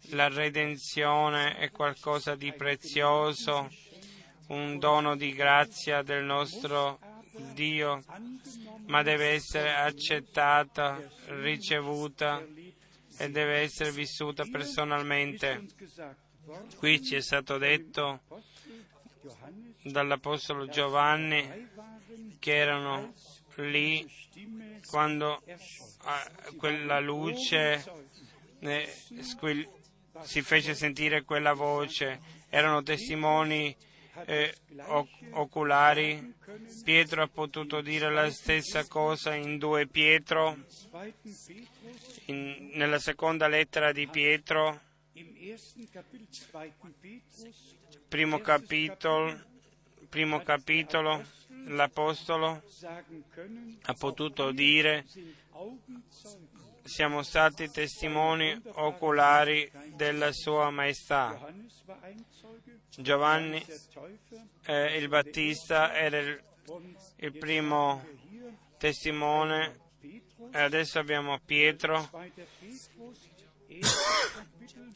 [0.10, 3.70] la redenzione è qualcosa di prezioso,
[4.48, 7.00] un dono di grazia del nostro
[7.54, 8.04] Dio,
[8.88, 12.46] ma deve essere accettata, ricevuta
[13.18, 15.66] e deve essere vissuta personalmente.
[16.78, 18.22] Qui ci è stato detto
[19.84, 21.70] dall'Apostolo Giovanni
[22.40, 23.14] che erano
[23.56, 24.10] lì
[24.88, 25.44] quando
[26.04, 27.84] ah, quella luce
[28.60, 29.68] eh, squil-
[30.22, 32.20] si fece sentire quella voce.
[32.50, 33.76] Erano testimoni
[34.26, 34.54] eh,
[35.32, 36.34] oculari.
[36.84, 40.58] Pietro ha potuto dire la stessa cosa in 2 Pietro,
[42.26, 44.80] in- nella seconda lettera di Pietro,
[48.08, 49.40] primo capitolo,
[50.10, 51.24] primo capitolo
[51.66, 52.62] l'Apostolo
[53.84, 55.06] ha potuto dire.
[56.92, 61.40] Siamo stati testimoni oculari della Sua Maestà.
[62.98, 63.66] Giovanni
[64.66, 66.44] eh, il Battista era il,
[67.16, 68.06] il primo
[68.78, 69.80] testimone
[70.52, 72.10] e adesso abbiamo Pietro,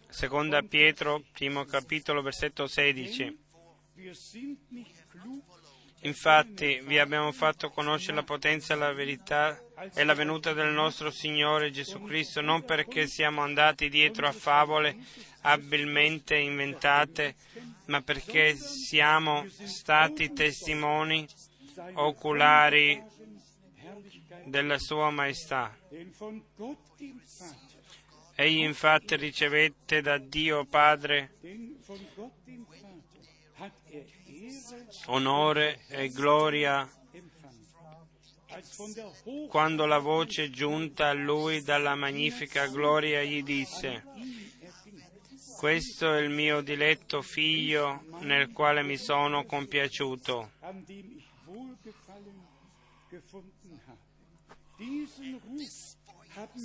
[0.09, 3.43] seconda Pietro, primo capitolo, versetto 16.
[3.95, 5.41] wir sind nicht klug,
[6.01, 9.59] Infatti vi abbiamo fatto conoscere la potenza e la verità
[9.93, 14.97] e la venuta del nostro Signore Gesù Cristo, non perché siamo andati dietro a favole
[15.41, 17.35] abilmente inventate,
[17.85, 21.27] ma perché siamo stati testimoni
[21.93, 23.01] oculari
[24.45, 25.75] della Sua Maestà.
[28.37, 31.31] Egli infatti ricevette da Dio Padre
[35.07, 36.89] onore e gloria
[39.49, 44.03] quando la voce giunta a lui dalla magnifica gloria gli disse,
[45.57, 50.51] questo è il mio diletto figlio nel quale mi sono compiaciuto.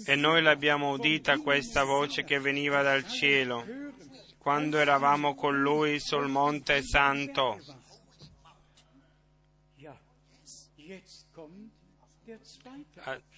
[0.04, 3.64] E noi l'abbiamo udita questa voce che veniva dal cielo
[4.38, 7.60] quando eravamo con lui sul Monte Santo.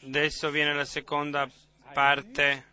[0.03, 1.49] Adesso viene la seconda
[1.93, 2.67] parte,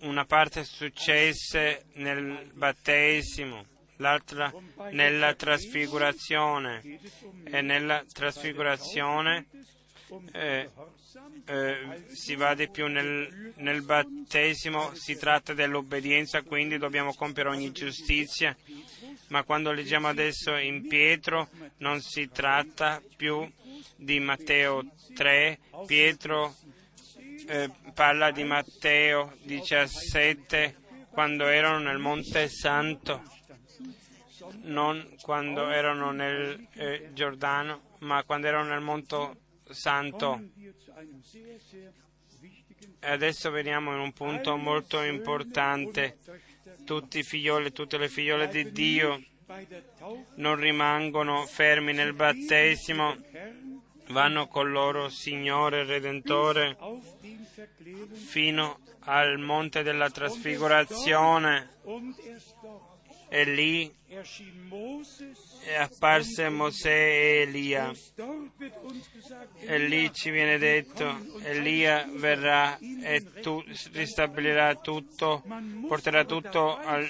[0.00, 3.64] una parte successe nel battesimo,
[3.96, 4.52] l'altra
[4.90, 7.00] nella trasfigurazione.
[7.44, 9.46] E nella trasfigurazione
[10.32, 10.70] eh,
[11.46, 17.72] eh, si va di più nel, nel battesimo, si tratta dell'obbedienza, quindi dobbiamo compiere ogni
[17.72, 18.56] giustizia,
[19.28, 21.48] ma quando leggiamo adesso in Pietro
[21.78, 23.50] non si tratta più
[23.96, 26.54] di Matteo 3, Pietro
[27.46, 33.22] eh, parla di Matteo 17 quando erano nel Monte Santo,
[34.62, 40.40] non quando erano nel eh, Giordano, ma quando erano nel Monte Santo.
[43.00, 46.18] adesso veniamo in un punto molto importante.
[46.84, 49.22] Tutti i figlioli tutte le figliole di Dio
[50.36, 53.16] non rimangono fermi nel battesimo,
[54.08, 56.76] vanno con loro Signore Redentore
[58.12, 61.70] fino al monte della trasfigurazione
[63.28, 63.97] e lì
[65.64, 67.92] è apparse Mosè e Elia.
[69.60, 73.62] E lì ci viene detto, Elia verrà e tu
[73.92, 75.44] ristabilirà tutto,
[75.86, 77.06] porterà tutto al,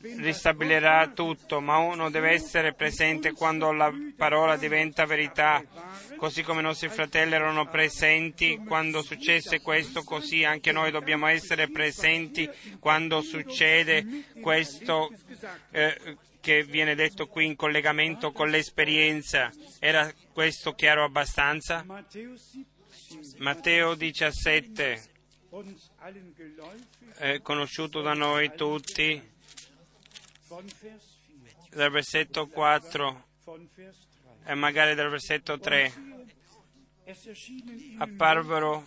[0.00, 5.62] ristabilirà tutto, ma uno deve essere presente quando la parola diventa verità,
[6.16, 11.68] così come i nostri fratelli erano presenti quando successe questo, così anche noi dobbiamo essere
[11.68, 12.48] presenti
[12.78, 15.12] quando succede questo
[15.70, 19.50] eh, che viene detto qui in collegamento con l'esperienza.
[19.80, 21.82] Era questo chiaro abbastanza?
[21.84, 22.52] Matthäus
[23.08, 25.02] 17, Matteo 17,
[25.50, 29.37] uns allen geläufig, è conosciuto da noi tutti, von Vers 4,
[31.70, 34.06] dal versetto 4 von Vers
[34.44, 34.52] 3.
[34.52, 35.92] e magari dal versetto 3.
[37.04, 38.86] Es erschienen ihnen Apparvero,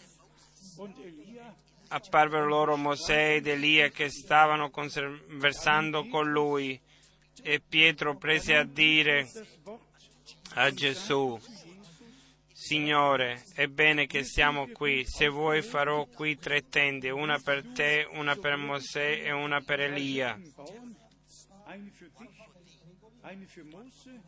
[1.90, 6.80] apparvero loro Mosè ed Elia che stavano conversando con lui
[7.42, 9.28] e Pietro prese a dire
[10.54, 11.40] a Gesù,
[12.54, 15.04] Signore, è bene che siamo qui.
[15.06, 19.80] Se vuoi farò qui tre tende, una per te, una per Mosè e una per
[19.80, 20.40] Elia.
[21.72, 22.40] Bauen, eine für dich,
[23.24, 24.20] eine für Mose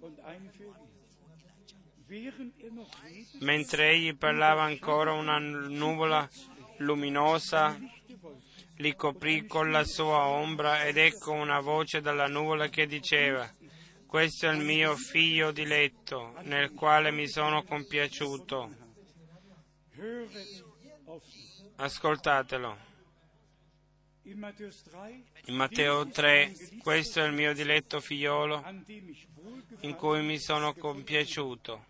[0.00, 0.74] und eine für
[2.08, 2.32] Elia.
[3.38, 6.28] Er Mentre egli parlava ancora una nuvola
[6.78, 7.76] luminosa
[8.76, 13.50] li coprì con la sua ombra ed ecco una voce dalla nuvola che diceva
[14.06, 18.70] questo è il mio figlio diletto nel quale mi sono compiaciuto.
[21.76, 22.85] Ascoltatelo.
[24.26, 28.60] In Matthäus 3, In Matteo 3, questo è il mio diletto figliolo
[29.82, 31.84] in cui mi sono compiaciuto.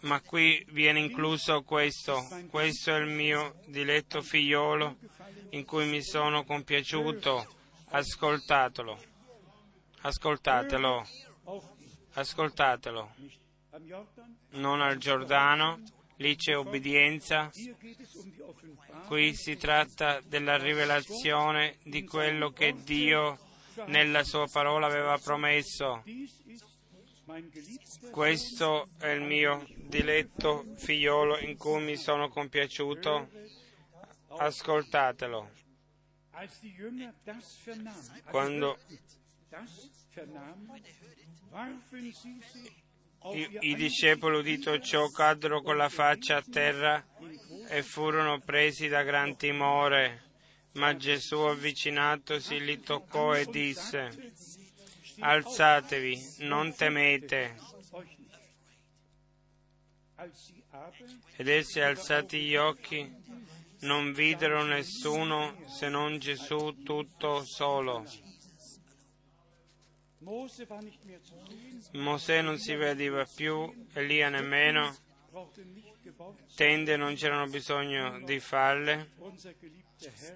[0.00, 4.96] Ma qui viene incluso questo, questo è il mio diletto figliolo
[5.50, 7.46] in cui mi sono compiaciuto.
[7.90, 8.98] Ascoltatelo,
[10.00, 11.06] ascoltatelo,
[12.14, 13.14] ascoltatelo.
[14.52, 15.82] Non al Giordano,
[16.18, 17.50] lì c'è obbedienza,
[19.06, 23.38] qui si tratta della rivelazione di quello che Dio
[23.86, 26.02] nella sua parola aveva promesso.
[28.10, 33.28] Questo è il mio diletto figliolo in cui mi sono compiaciuto.
[34.38, 35.50] Ascoltatelo.
[38.30, 38.78] Quando
[43.60, 47.04] i, discepoli udito ciò caddero con la faccia a terra
[47.68, 50.26] e furono presi da gran timore.
[50.72, 54.32] Ma Gesù avvicinatosi li toccò e disse,
[55.18, 57.56] alzatevi, non temete.
[61.36, 63.10] Ed essi alzati gli occhi
[63.80, 68.04] non videro nessuno se non Gesù tutto solo.
[71.92, 74.94] Mosè non si vedeva più, Elia nemmeno,
[76.54, 79.12] tende non c'erano bisogno di farle,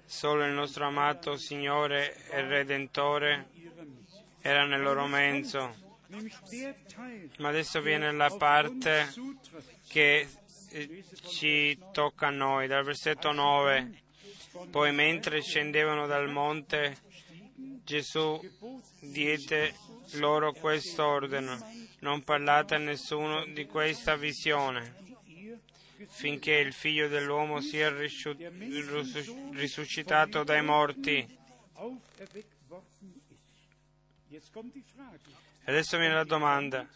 [0.05, 3.49] solo il nostro amato Signore e Redentore
[4.41, 5.75] era nel loro mezzo.
[7.37, 9.13] Ma adesso viene la parte
[9.87, 10.27] che
[10.69, 14.01] eh, ci tocca a noi, dal versetto 9.
[14.69, 16.97] Poi mentre scendevano dal monte,
[17.83, 18.39] Gesù
[18.99, 19.75] diede
[20.13, 24.95] loro questo ordine, non parlate a nessuno di questa visione,
[26.07, 27.93] finché il figlio dell'uomo sia
[29.51, 31.37] risuscitato dai morti.
[35.65, 36.87] Adesso viene la domanda,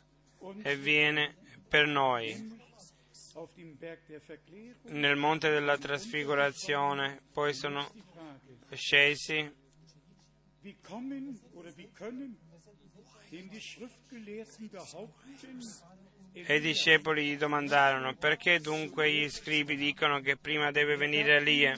[0.63, 1.35] e viene
[1.67, 2.55] per noi.
[4.83, 7.91] Nel monte della trasfigurazione, poi sono
[8.71, 9.65] scesi
[16.33, 21.77] e i discepoli gli domandarono perché dunque gli scribi dicono che prima deve venire Elia?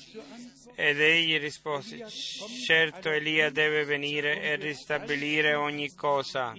[0.75, 6.53] Ed egli rispose, certo Elia deve venire e ristabilire ogni cosa.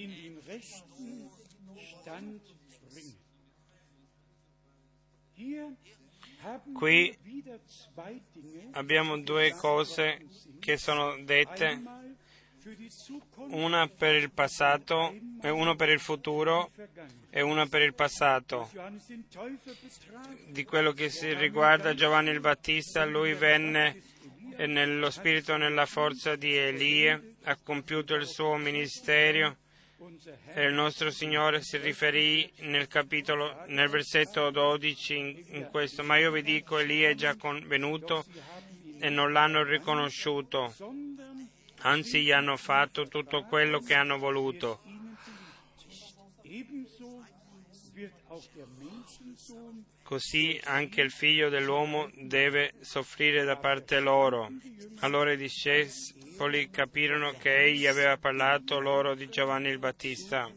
[6.72, 7.18] Qui
[8.72, 10.26] Abbiamo due cose
[10.58, 11.82] che sono dette,
[13.48, 16.70] una per il passato, e uno per il futuro
[17.30, 18.70] e una per il passato.
[20.46, 24.02] Di quello che si riguarda Giovanni il Battista, lui venne
[24.56, 29.56] eh, nello spirito e nella forza di Elia, ha compiuto il suo Herr,
[30.54, 36.16] e il nostro Signore si riferì nel capitolo, nel versetto 12 in, in questo, ma
[36.16, 38.24] io vi dico Elia è già venuto
[38.98, 40.74] e non l'hanno riconosciuto,
[41.80, 44.80] anzi gli hanno fatto tutto quello che hanno voluto.
[50.02, 54.50] Così anche il figlio dell'uomo deve soffrire da parte loro.
[55.00, 60.52] Allora i discepoli capirono che egli aveva parlato loro di Giovanni il Battista.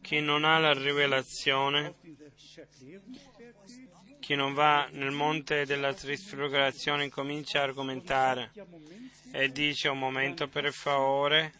[0.00, 1.94] Chi non ha la rivelazione,
[4.28, 8.52] chi non va nel monte della trasfigurazione comincia a argomentare
[9.32, 11.54] e dice un momento per favore.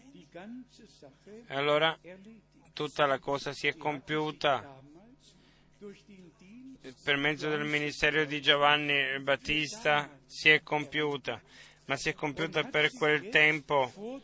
[1.46, 1.98] E allora
[2.74, 4.82] tutta la cosa si è compiuta.
[7.02, 11.40] Per mezzo del ministero di Giovanni Battista si è compiuta,
[11.86, 14.20] ma si è compiuta per quel tempo.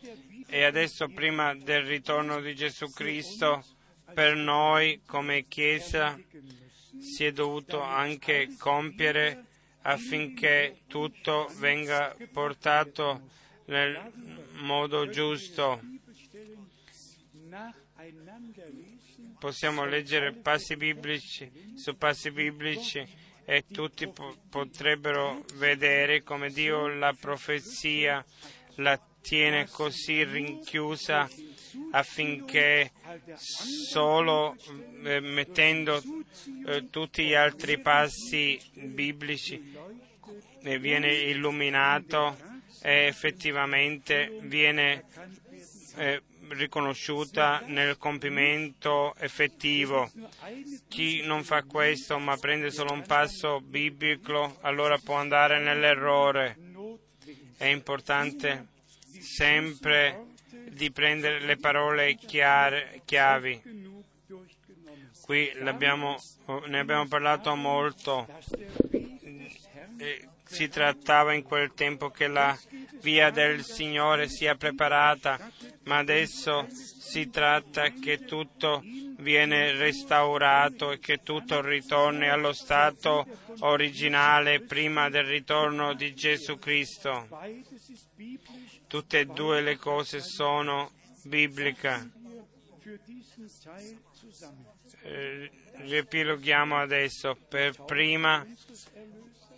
[0.49, 3.65] E adesso prima del ritorno di Gesù Cristo
[4.13, 6.21] per noi come Chiesa
[7.01, 9.45] si è dovuto anche compiere
[9.83, 13.29] affinché tutto venga portato
[13.67, 14.13] nel
[14.61, 15.81] modo giusto.
[19.39, 23.07] Possiamo leggere passi biblici su passi biblici
[23.45, 28.25] e tutti po- potrebbero vedere come Dio la profezia
[28.77, 31.29] la tiene così rinchiusa
[31.91, 32.93] affinché
[33.37, 34.57] solo
[35.05, 36.03] eh, mettendo
[36.67, 39.77] eh, tutti gli altri passi biblici
[40.63, 42.37] eh, viene illuminato
[42.83, 45.05] e effettivamente viene
[45.97, 50.11] eh, riconosciuta nel compimento effettivo.
[50.89, 56.57] Chi non fa questo ma prende solo un passo biblico allora può andare nell'errore.
[57.57, 58.67] È importante
[59.21, 60.34] sempre
[60.71, 63.63] di prendere le parole chiare, chiavi.
[65.23, 68.27] Qui ne abbiamo parlato molto.
[70.45, 72.57] Si trattava in quel tempo che la
[73.01, 75.51] via del Signore sia preparata,
[75.85, 78.83] ma adesso si tratta che tutto
[79.19, 83.27] viene restaurato e che tutto ritorni allo stato
[83.61, 87.29] originale prima del ritorno di Gesù Cristo.
[88.87, 90.93] Tutte e due le cose sono
[91.25, 92.11] bibliche.
[95.03, 98.47] Eh, riepiloghiamo adesso per prima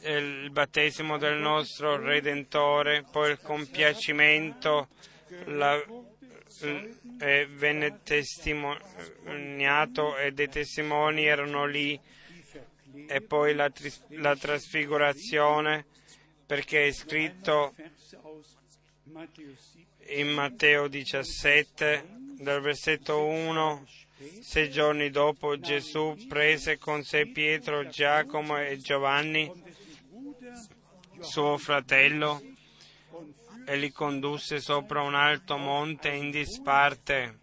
[0.00, 4.88] eh, il battesimo del nostro Redentore, poi il compiacimento
[5.46, 5.82] la-
[7.18, 12.00] eh, venne testimoniato e dei testimoni erano lì
[13.08, 13.70] e poi la,
[14.10, 15.84] la trasfigurazione
[16.46, 17.74] perché è scritto
[20.08, 22.06] in Matteo 17
[22.38, 23.86] dal versetto 1
[24.40, 29.50] sei giorni dopo Gesù prese con sé Pietro, Giacomo e Giovanni,
[31.20, 32.42] suo fratello,
[33.66, 37.38] e li condusse sopra un alto monte in disparte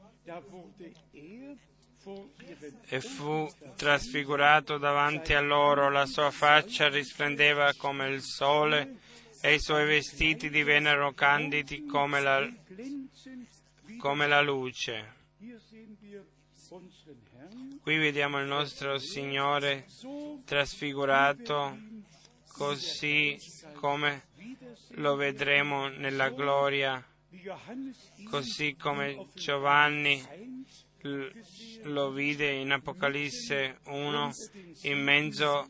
[2.87, 8.97] e fu trasfigurato davanti a loro, la sua faccia risplendeva come il sole
[9.45, 12.49] e i suoi vestiti divennero candidi come la,
[13.97, 15.15] come la luce.
[17.81, 19.85] Qui vediamo il nostro Signore
[20.45, 21.77] trasfigurato
[22.53, 23.37] così
[23.73, 24.27] come
[24.91, 27.05] lo vedremo nella gloria,
[28.29, 30.25] così come Giovanni
[31.81, 34.31] lo vide in Apocalisse 1
[34.83, 35.67] in mezzo.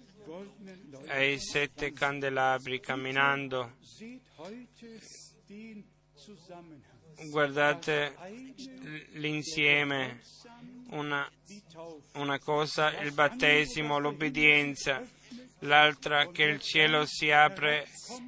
[1.08, 3.78] Ai sette candelabri camminando.
[7.30, 8.16] Guardate
[9.14, 10.22] l'insieme,
[10.90, 11.30] una,
[12.14, 15.06] una cosa il battesimo, l'obbedienza,
[15.60, 17.88] l'altra che il cielo si apre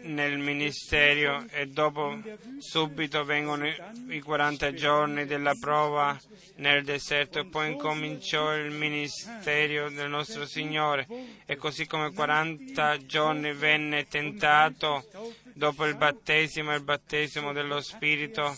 [0.04, 2.18] nel ministero e dopo
[2.60, 3.76] subito vengono i-
[4.10, 6.18] i 40 giorni della prova
[6.56, 11.08] nel deserto e poi incominciò il ministero del nostro Signore
[11.46, 15.06] e così come 40 giorni venne tentato
[15.54, 18.56] dopo il battesimo e il battesimo dello Spirito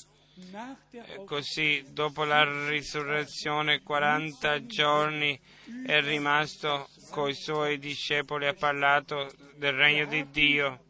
[1.26, 5.40] così dopo la risurrezione 40 giorni
[5.86, 10.86] è rimasto coi suoi discepoli ha parlato del regno di Dio.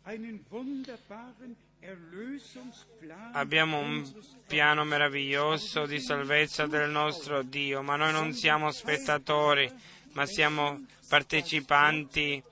[3.33, 9.71] Abbiamo un piano meraviglioso di salvezza del nostro Dio, ma noi non siamo spettatori,
[10.11, 12.43] ma siamo partecipanti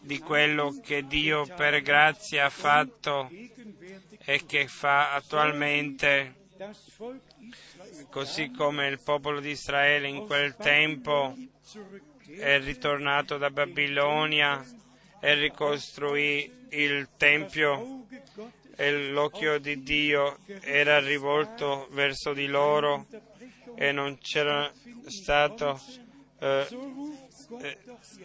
[0.00, 3.28] di quello che Dio per grazia ha fatto
[4.24, 6.46] e che fa attualmente,
[8.10, 11.36] così come il popolo di Israele in quel tempo
[12.26, 14.64] è ritornato da Babilonia
[15.20, 18.06] e ricostruì il Tempio
[18.76, 23.06] e l'occhio di Dio era rivolto verso di loro
[23.74, 24.70] e non c'era
[25.06, 25.80] stato
[26.40, 26.66] eh,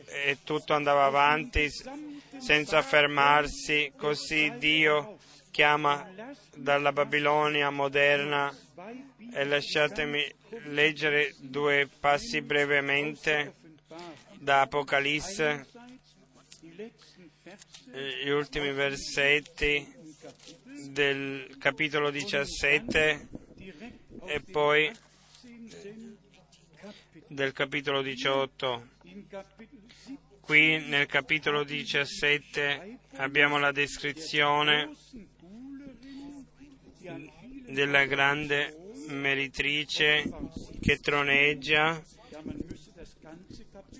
[0.05, 1.69] e tutto andava avanti
[2.37, 5.17] senza fermarsi, così Dio
[5.51, 6.07] chiama
[6.55, 8.55] dalla Babilonia moderna
[9.33, 10.23] e lasciatemi
[10.65, 13.53] leggere due passi brevemente
[14.39, 15.67] da Apocalisse,
[18.23, 19.85] gli ultimi versetti
[20.89, 24.91] del capitolo 17 direkt auf e poi
[25.41, 26.17] 18.
[26.79, 27.23] Kapitel.
[27.27, 28.87] del capitolo 18.
[29.03, 34.91] Im Kapitel 17 Qui nel capitolo 17 abbiamo la descrizione
[37.67, 40.29] della grande meritrice
[40.81, 42.01] che troneggia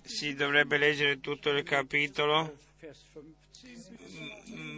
[0.03, 2.57] Si dovrebbe leggere tutto il capitolo.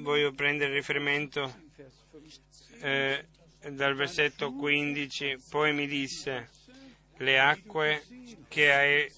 [0.06, 2.42] Vers 15 Voglio prendere riferimento Vers 15
[2.82, 3.26] eh,
[3.72, 5.38] dal versetto 15.
[5.50, 6.50] Poi mi disse,
[7.18, 8.06] le acque
[8.48, 9.12] che hai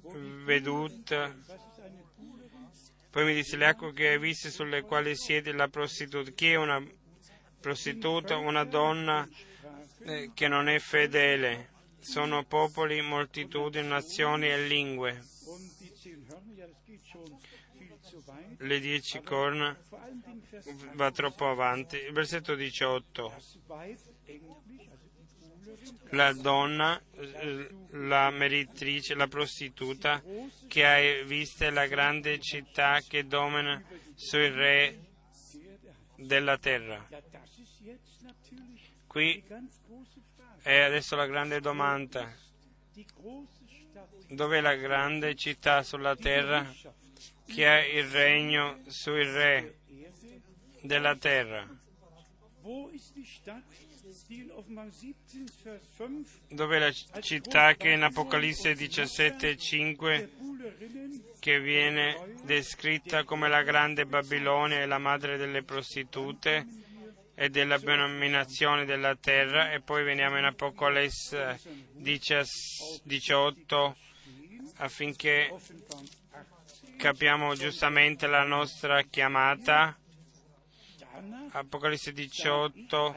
[0.00, 1.44] Buhlerin?
[3.10, 6.30] poi mi disse, le acque che hai viste sulle quali siede la prostituta.
[6.30, 6.82] Chi è una
[7.60, 8.36] prostituta?
[8.36, 9.28] Una donna
[10.04, 11.76] eh, che non è fedele.
[11.98, 15.24] Sono popoli, moltitudini, nazioni e lingue.
[18.58, 20.90] Le dieci corna Vor allen Dingen Vers 1.
[20.94, 21.98] va troppo avanti.
[22.12, 23.28] Versetto 18.
[23.28, 25.22] Das Weib endlich, also die
[25.64, 27.00] Buhlerin, La donna,
[27.90, 30.22] la meritrice, la prostituta
[30.66, 33.82] che hai vista è la grande città che domina
[34.14, 34.98] sui re
[36.16, 37.06] della terra.
[39.06, 39.44] Qui
[40.62, 42.32] è adesso la grande domanda.
[44.28, 46.66] Dov'è la grande città sulla terra
[47.48, 49.78] che ha il regno sui re
[50.82, 51.66] della terra?
[52.62, 53.64] Wo ist die Stadt,
[54.28, 56.92] die in Offenbarung 17, Vers 5 Dov'è la
[57.22, 64.86] città che in Apocalisse 17:5 der Buhlerinnen che viene descritta come la grande Babilonia e
[64.86, 66.66] la madre delle prostitute
[67.34, 71.58] e dell'abominazione della terra e poi veniamo in Apocalisse
[71.94, 73.96] 18
[74.76, 76.17] affinché Offenbarung 18,
[76.98, 79.96] capiamo giustamente la nostra chiamata.
[81.52, 83.16] Apocalisse 18,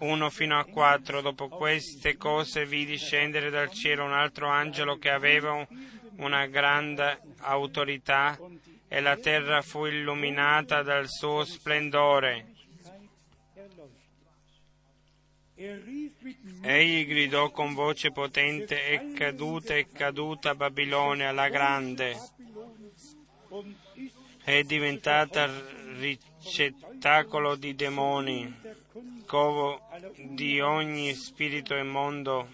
[0.00, 1.22] 1 fino a 4.
[1.22, 5.66] Dopo queste cose vidi scendere dal cielo un altro angelo che aveva un-
[6.16, 8.38] una grande autorità
[8.86, 12.48] e la terra fu illuminata dal suo splendore.
[16.62, 22.16] Egli gridò con voce potente, è caduta, è caduta Babilonia la grande,
[24.44, 25.48] è diventata
[25.98, 28.52] ricettacolo di demoni,
[29.26, 29.80] covo
[30.16, 32.48] di ogni spirito immondo,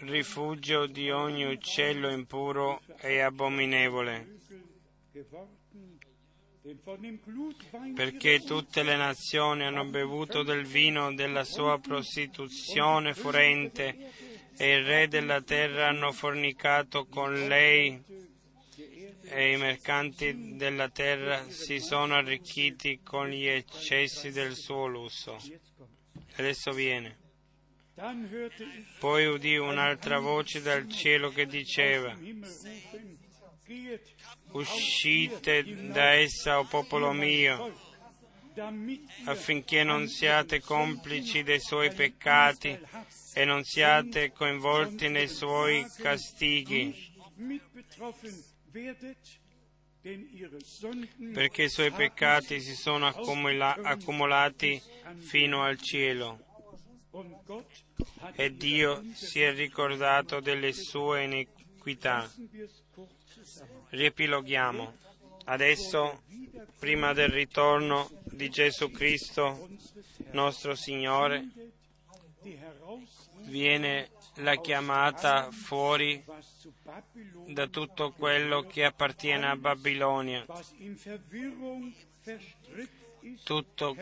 [0.00, 4.38] rifugio di ogni uccello impuro e abominevole,
[7.94, 14.12] perché tutte le nazioni hanno bevuto del vino della sua prostituzione furente
[14.56, 18.02] e il re della terra hanno fornicato con lei
[19.28, 25.36] e i mercanti della terra si sono arricchiti con gli eccessi del suo lusso.
[26.36, 27.18] Adesso viene.
[28.98, 32.14] Poi udì un'altra voce dal cielo che diceva,
[34.52, 37.74] uscite da essa, o popolo mio,
[39.24, 42.78] affinché non siate complici dei suoi peccati
[43.34, 47.14] e non siate coinvolti nei suoi castighi,
[51.32, 54.80] perché i suoi peccati si sono accumula- accumulati
[55.16, 56.38] fino al cielo
[58.34, 62.30] e Dio si è ricordato delle sue iniquità.
[63.88, 64.96] Riepiloghiamo.
[65.44, 66.22] Adesso,
[66.78, 69.68] prima del ritorno di Gesù Cristo,
[70.32, 71.48] nostro Signore,
[73.44, 76.22] viene la chiamata fuori
[77.46, 80.44] da tutto quello che appartiene a Babilonia,
[83.44, 83.96] tutto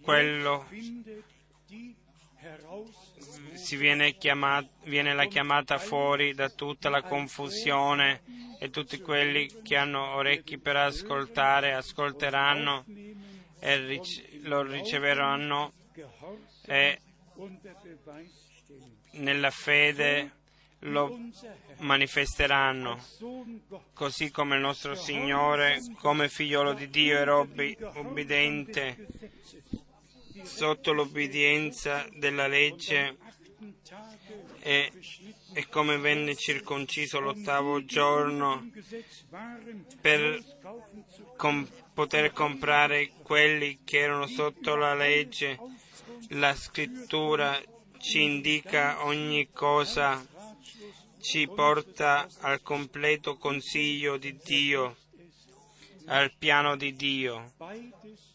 [0.00, 0.66] quello
[3.54, 8.22] si viene, chiama- viene la chiamata fuori da tutta la confusione
[8.58, 12.84] e tutti quelli che hanno orecchi per ascoltare ascolteranno
[13.58, 14.00] e
[14.42, 15.72] lo riceveranno
[16.66, 17.00] e
[19.12, 20.30] nella fede
[20.86, 21.18] lo
[21.78, 22.98] manifesteranno,
[23.92, 29.06] così come il nostro Signore, come figliolo di Dio, era obbi- obbediente
[30.42, 33.16] sotto l'obbedienza della legge
[34.60, 34.92] e,
[35.52, 38.70] e come venne circonciso l'ottavo giorno
[40.00, 40.42] per
[41.36, 45.58] com- poter comprare quelli che erano sotto la legge.
[46.30, 47.60] La scrittura
[47.98, 50.24] ci indica ogni cosa,
[51.28, 54.96] ci porta al completo consiglio di Dio,
[56.06, 57.52] al piano di Dio.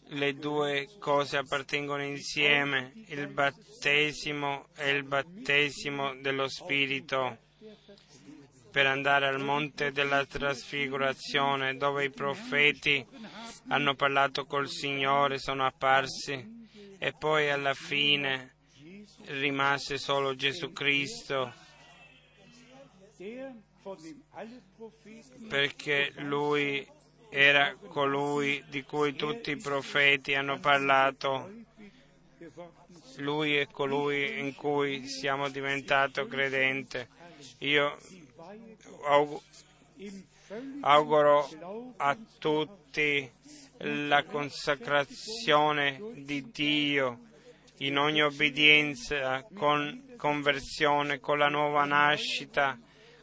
[0.08, 7.38] Le due cose appartengono insieme, il battesimo e il battesimo dello Spirito,
[8.70, 13.02] per andare al monte della trasfigurazione, dove i profeti
[13.68, 18.56] hanno parlato col Signore, sono apparsi, e poi alla fine
[19.28, 21.61] rimase solo Gesù Cristo,
[25.48, 26.86] perché lui
[27.28, 31.50] era colui di cui tutti i profeti hanno parlato.
[33.16, 37.08] Lui è colui in cui siamo diventato credente.
[37.58, 37.96] Io
[40.80, 41.48] auguro
[41.96, 43.30] a tutti
[43.78, 47.18] la consacrazione di Dio
[47.78, 52.78] in ogni obbedienza, con conversione, con la nuova nascita,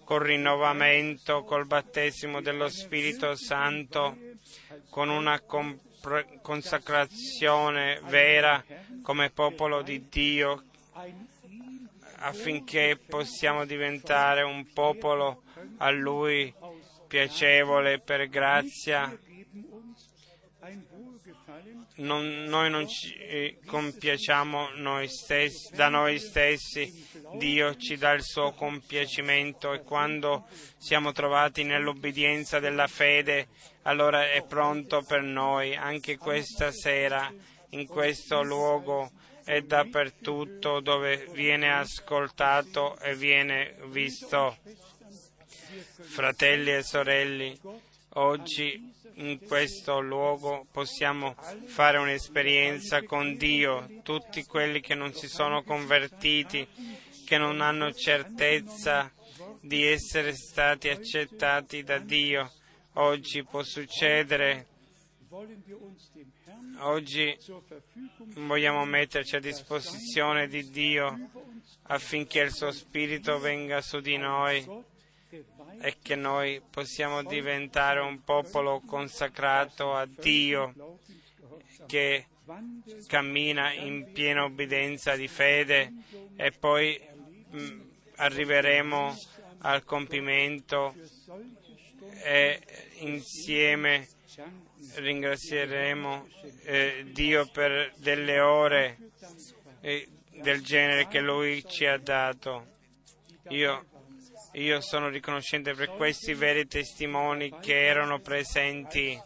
[0.10, 4.18] col rinnovamento, col battesimo dello Spirito Santo,
[4.90, 8.65] con una compre- consacrazione vera
[9.03, 10.64] come popolo di Dio
[12.22, 15.44] affinché possiamo diventare un popolo
[15.77, 16.52] a Lui
[17.07, 19.15] piacevole per grazia.
[22.00, 28.24] Non- noi non ci eh, compiacciamo noi stessi, da noi stessi, Dio ci dà il
[28.24, 30.48] suo compiacimento e quando
[30.78, 33.50] siamo trovati nell'obbedienza della fede,
[33.82, 37.30] allora è pronto per noi anche questa sera,
[37.72, 39.12] in questo luogo
[39.44, 44.58] e dappertutto dove viene ascoltato e viene visto.
[46.02, 47.58] Fratelli e sorelle,
[48.14, 51.36] oggi in questo luogo possiamo
[51.66, 56.68] fare un'esperienza con Dio, tutti quelli che non si sono convertiti,
[57.26, 59.12] che non hanno certezza
[59.62, 62.52] di essere stati accettati da Dio.
[62.94, 64.68] Oggi può succedere,
[66.80, 67.38] oggi
[68.36, 71.30] vogliamo metterci a disposizione di Dio
[71.84, 74.66] affinché il suo Spirito venga su di noi
[75.82, 80.98] E che noi possiamo diventare un popolo consacrato a Dio
[81.86, 82.26] che
[83.08, 85.94] cammina in piena obbedienza di fede
[86.36, 87.00] e poi
[87.50, 87.82] mh,
[88.16, 89.18] arriveremo
[89.60, 90.96] al compimento
[92.24, 92.62] e
[93.00, 94.08] insieme
[94.96, 96.28] ringrazieremo
[96.64, 98.98] eh, Dio per delle ore
[99.82, 100.08] eh,
[100.42, 102.78] del genere che Lui ci ha dato.
[103.50, 103.86] Io,
[104.54, 109.20] io sono riconoscente per questi veri testimoni che erano presenti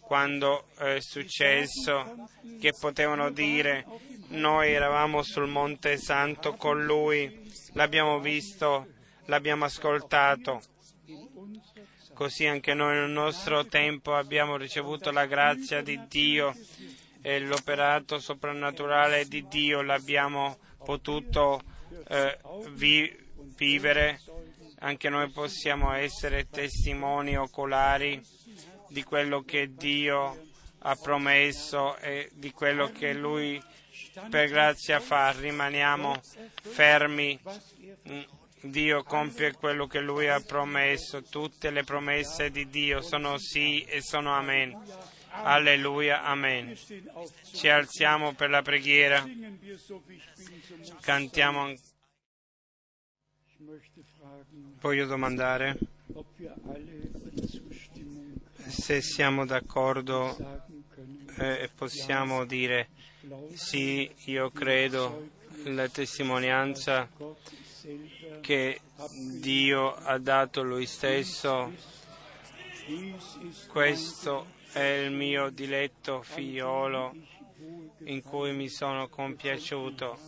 [0.00, 2.28] quando è successo,
[2.60, 3.86] che potevano dire
[4.30, 8.88] noi eravamo sul Monte Santo con Lui, l'abbiamo visto,
[9.26, 10.60] l'abbiamo ascoltato.
[12.12, 16.54] Così anche noi nel nostro tempo abbiamo ricevuto la grazia di Dio
[17.22, 21.62] e l'operato soprannaturale di Dio l'abbiamo potuto
[22.08, 22.38] eh,
[22.70, 23.19] vi-
[23.60, 24.22] vivere.
[24.78, 28.18] Anche noi possiamo essere testimoni oculari
[28.88, 30.46] di quello che Dio
[30.78, 33.62] ha promesso e di quello che Lui
[34.30, 35.32] per grazia fa.
[35.32, 36.18] Rimaniamo
[36.62, 37.38] fermi.
[38.62, 41.22] Dio compie quello che Lui ha promesso.
[41.22, 44.74] Tutte le promesse di Dio sono sì e sono amen.
[45.32, 46.74] Alleluia, amen.
[47.52, 49.58] Ci alziamo per la preghiera, singen
[51.32, 51.78] wir
[54.80, 55.78] Voglio domandare
[58.66, 60.36] se siamo d'accordo
[61.38, 62.88] eh, e possiamo dire
[63.54, 65.28] sì, io credo
[65.64, 67.08] la testimonianza
[68.40, 68.80] che
[69.38, 71.72] Dio ha dato Lui stesso.
[73.68, 77.14] Questo è il mio diletto figliolo
[78.04, 80.18] in cui mi sono compiaciuto,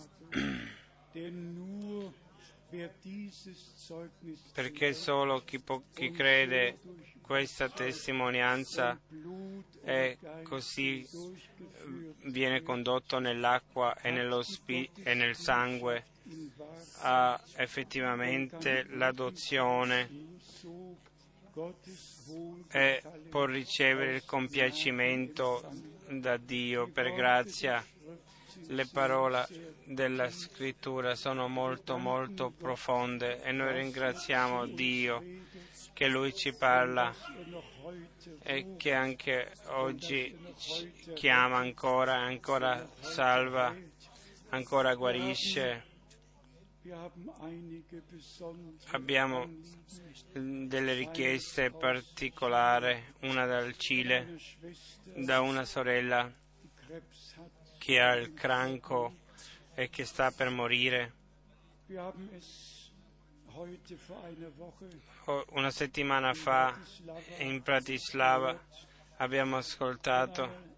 [4.53, 6.78] perché solo chi, po- chi crede
[7.20, 8.99] questa testimonianza
[9.82, 16.05] è così durchgeführt viene condotto nell'acqua e, spi- e nel sangue
[17.01, 20.09] ha effettivamente l'adozione
[22.70, 25.69] e può ricevere il compiacimento
[26.09, 27.85] da Dio per grazia.
[28.69, 29.47] Le parole
[29.85, 35.23] della scrittura sono molto molto profonde e noi ringraziamo Dio
[35.93, 37.15] che Lui ci parla
[38.43, 40.37] e che anche oggi
[41.15, 43.75] chiama ancora, ancora salva,
[44.51, 45.91] ancora guarisce.
[48.91, 49.49] Abbiamo
[50.33, 54.37] delle richieste particolari, una dal Cile,
[55.15, 56.33] da una sorella.
[57.83, 59.17] Che ha il cranco
[59.75, 61.13] e che sta per morire.
[65.49, 66.79] Una settimana fa
[67.39, 68.57] in Bratislava
[69.17, 70.77] abbiamo ascoltato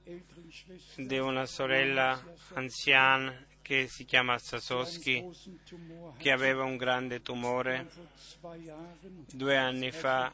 [0.97, 2.19] di una sorella
[2.55, 5.29] anziana che si chiama Sasowski,
[6.17, 7.87] che aveva un grande tumore.
[9.31, 10.33] Due anni fa,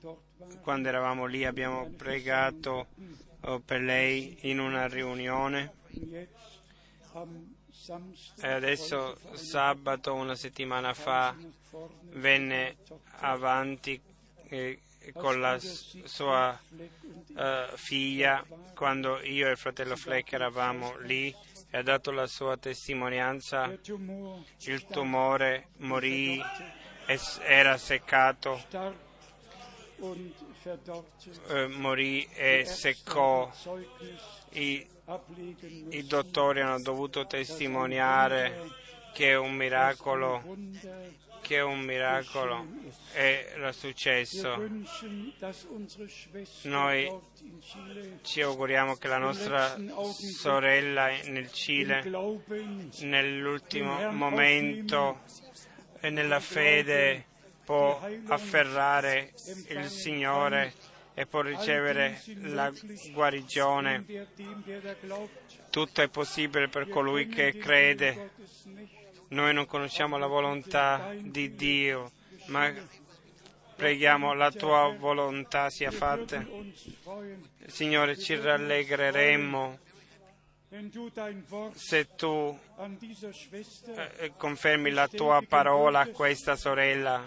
[0.61, 2.91] quando eravamo lì, abbiamo pregato
[3.41, 5.79] oh, per lei in una riunione.
[8.41, 11.35] E adesso, sabato, una settimana fa,
[12.13, 12.77] venne
[13.21, 14.01] avanti
[14.49, 14.81] eh,
[15.15, 21.35] con la sua uh, figlia quando io e il fratello Fleck eravamo lì
[21.71, 23.67] e ha dato la sua testimonianza.
[24.65, 26.43] Il tumore morì,
[27.41, 28.63] era seccato,
[31.49, 33.51] eh, morì e seccò.
[34.53, 34.87] I,
[35.89, 38.71] I dottori hanno dovuto testimoniare
[39.13, 40.57] che un miracolo
[41.41, 42.65] che un miracolo
[43.13, 44.57] era successo.
[46.63, 47.11] Noi
[48.23, 49.77] ci auguriamo che la nostra
[50.37, 52.05] sorella nel Cile,
[53.01, 55.23] nell'ultimo momento
[55.99, 57.25] e nella fede,
[57.65, 59.33] può afferrare
[59.71, 60.73] il Signore
[61.15, 62.73] e può ricevere la
[63.13, 64.05] guarigione.
[65.71, 68.31] Tutto è possibile per colui che crede
[69.31, 72.11] noi non conosciamo la volontà di Dio,
[72.47, 72.73] ma
[73.77, 76.45] preghiamo la tua volontà sia fatta.
[77.67, 79.79] Signore, ci rallegreremmo
[81.75, 82.59] se tu
[84.17, 87.25] eh, confermi la tua parola a questa sorella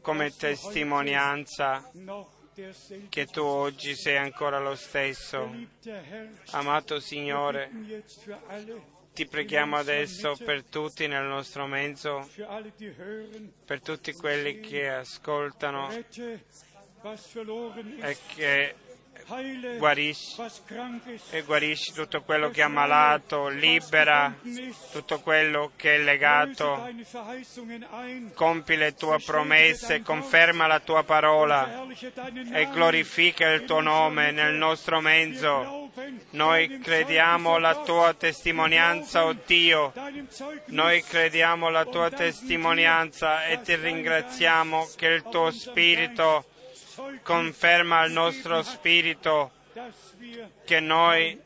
[0.00, 1.90] come testimonianza
[3.08, 5.54] che tu oggi sei ancora lo stesso.
[6.50, 7.70] Amato Signore,
[9.12, 12.28] ti preghiamo adesso per tutti nel nostro mezzo,
[13.64, 15.90] per tutti quelli che ascoltano
[18.00, 18.74] e che
[19.78, 20.42] guarisci
[21.30, 24.34] e guarisci tutto quello che è ammalato, libera
[24.90, 26.88] tutto quello che è legato,
[28.34, 31.86] compi le tue promesse, conferma la tua parola
[32.52, 35.90] e glorifica il tuo nome nel nostro mezzo.
[36.30, 39.92] Noi crediamo la tua testimonianza, oh Dio.
[40.66, 46.44] Noi crediamo la tua testimonianza e ti ringraziamo che il tuo spirito
[47.22, 49.52] conferma al nostro spirito
[50.64, 51.40] che noi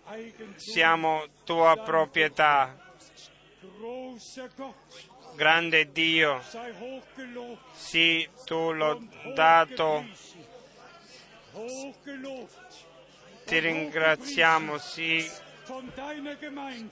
[0.56, 2.76] siamo tua proprietà.
[5.34, 6.40] Grande Dio,
[7.72, 9.02] sì, tu l'ho
[9.34, 10.04] dato.
[13.44, 14.78] Ti ringraziamo,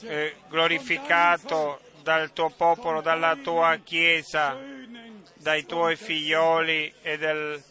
[0.00, 4.58] eh, glorificato dal tuo popolo, dalla tua Chiesa,
[5.34, 7.62] dai tuoi figlioli e del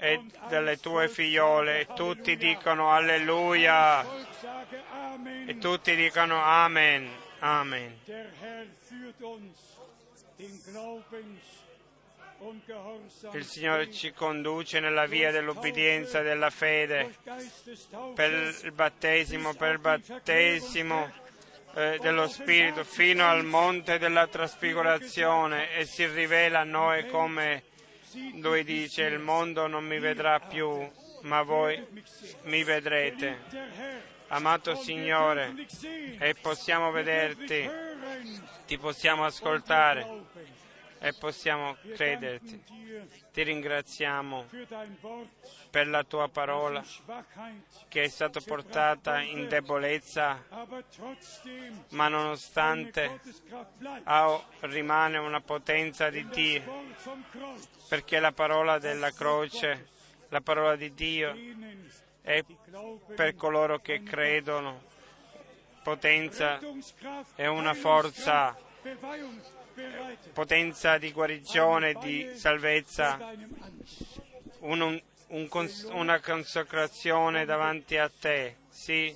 [0.00, 1.80] e delle tue figliole.
[1.80, 4.04] E tutti dicono alleluia.
[5.46, 7.08] E tutti dicono amen.
[7.40, 7.98] Amen.
[13.32, 17.14] Il Signore ci conduce nella via dell'obbedienza e della fede
[18.14, 21.12] per il battesimo, per il battesimo
[21.74, 27.64] eh, dello Spirito fino al monte della trasfigurazione e si rivela a noi come
[28.40, 30.88] lui dice il mondo non mi vedrà più,
[31.22, 31.84] ma voi
[32.42, 33.38] mi vedrete.
[34.28, 35.54] Amato Signore,
[36.18, 37.68] e possiamo vederti,
[38.66, 40.06] ti possiamo ascoltare
[41.02, 42.62] e possiamo crederti.
[43.32, 44.46] Ti ringraziamo
[45.70, 46.84] per la tua parola
[47.88, 50.44] che è stata portata in debolezza,
[51.90, 53.20] ma nonostante
[54.04, 56.84] oh, rimane una potenza di Dio,
[57.88, 59.88] perché la parola della croce,
[60.28, 61.34] la parola di Dio
[62.20, 62.44] è
[63.14, 64.82] per coloro che credono,
[65.82, 66.60] potenza
[67.34, 68.54] è una forza
[70.32, 73.18] potenza di guarigione, di salvezza,
[74.60, 78.56] un, un cons- una consacrazione davanti a te.
[78.68, 79.14] Sì,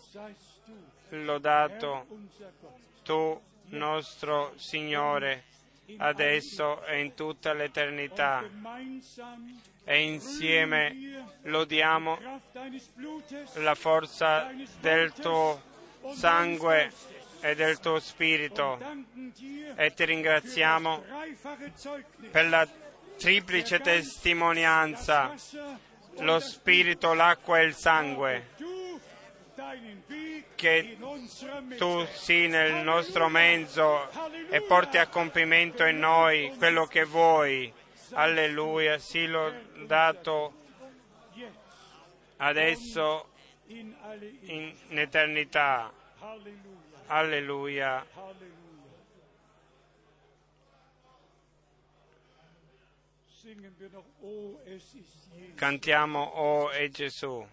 [1.10, 2.06] lodato
[3.02, 5.44] tu, nostro Signore,
[5.98, 8.42] adesso e in tutta l'eternità.
[9.84, 12.18] E insieme lodiamo
[13.54, 14.50] la forza
[14.80, 15.60] del tuo
[16.14, 16.90] sangue
[17.44, 18.80] e del tuo Spirito
[19.74, 21.04] e ti ringraziamo
[22.30, 22.66] per la
[23.18, 25.34] triplice testimonianza,
[26.20, 28.48] lo Spirito, l'acqua e il sangue,
[30.54, 30.96] che
[31.76, 34.08] tu sii nel nostro mezzo
[34.48, 37.70] e porti a compimento in noi quello che vuoi.
[38.12, 40.54] Alleluia, sii lodato
[42.38, 43.28] adesso
[43.66, 45.92] in eternità.
[47.06, 48.04] Alleluia.
[55.54, 57.46] Cantiamo Oh è Gesù.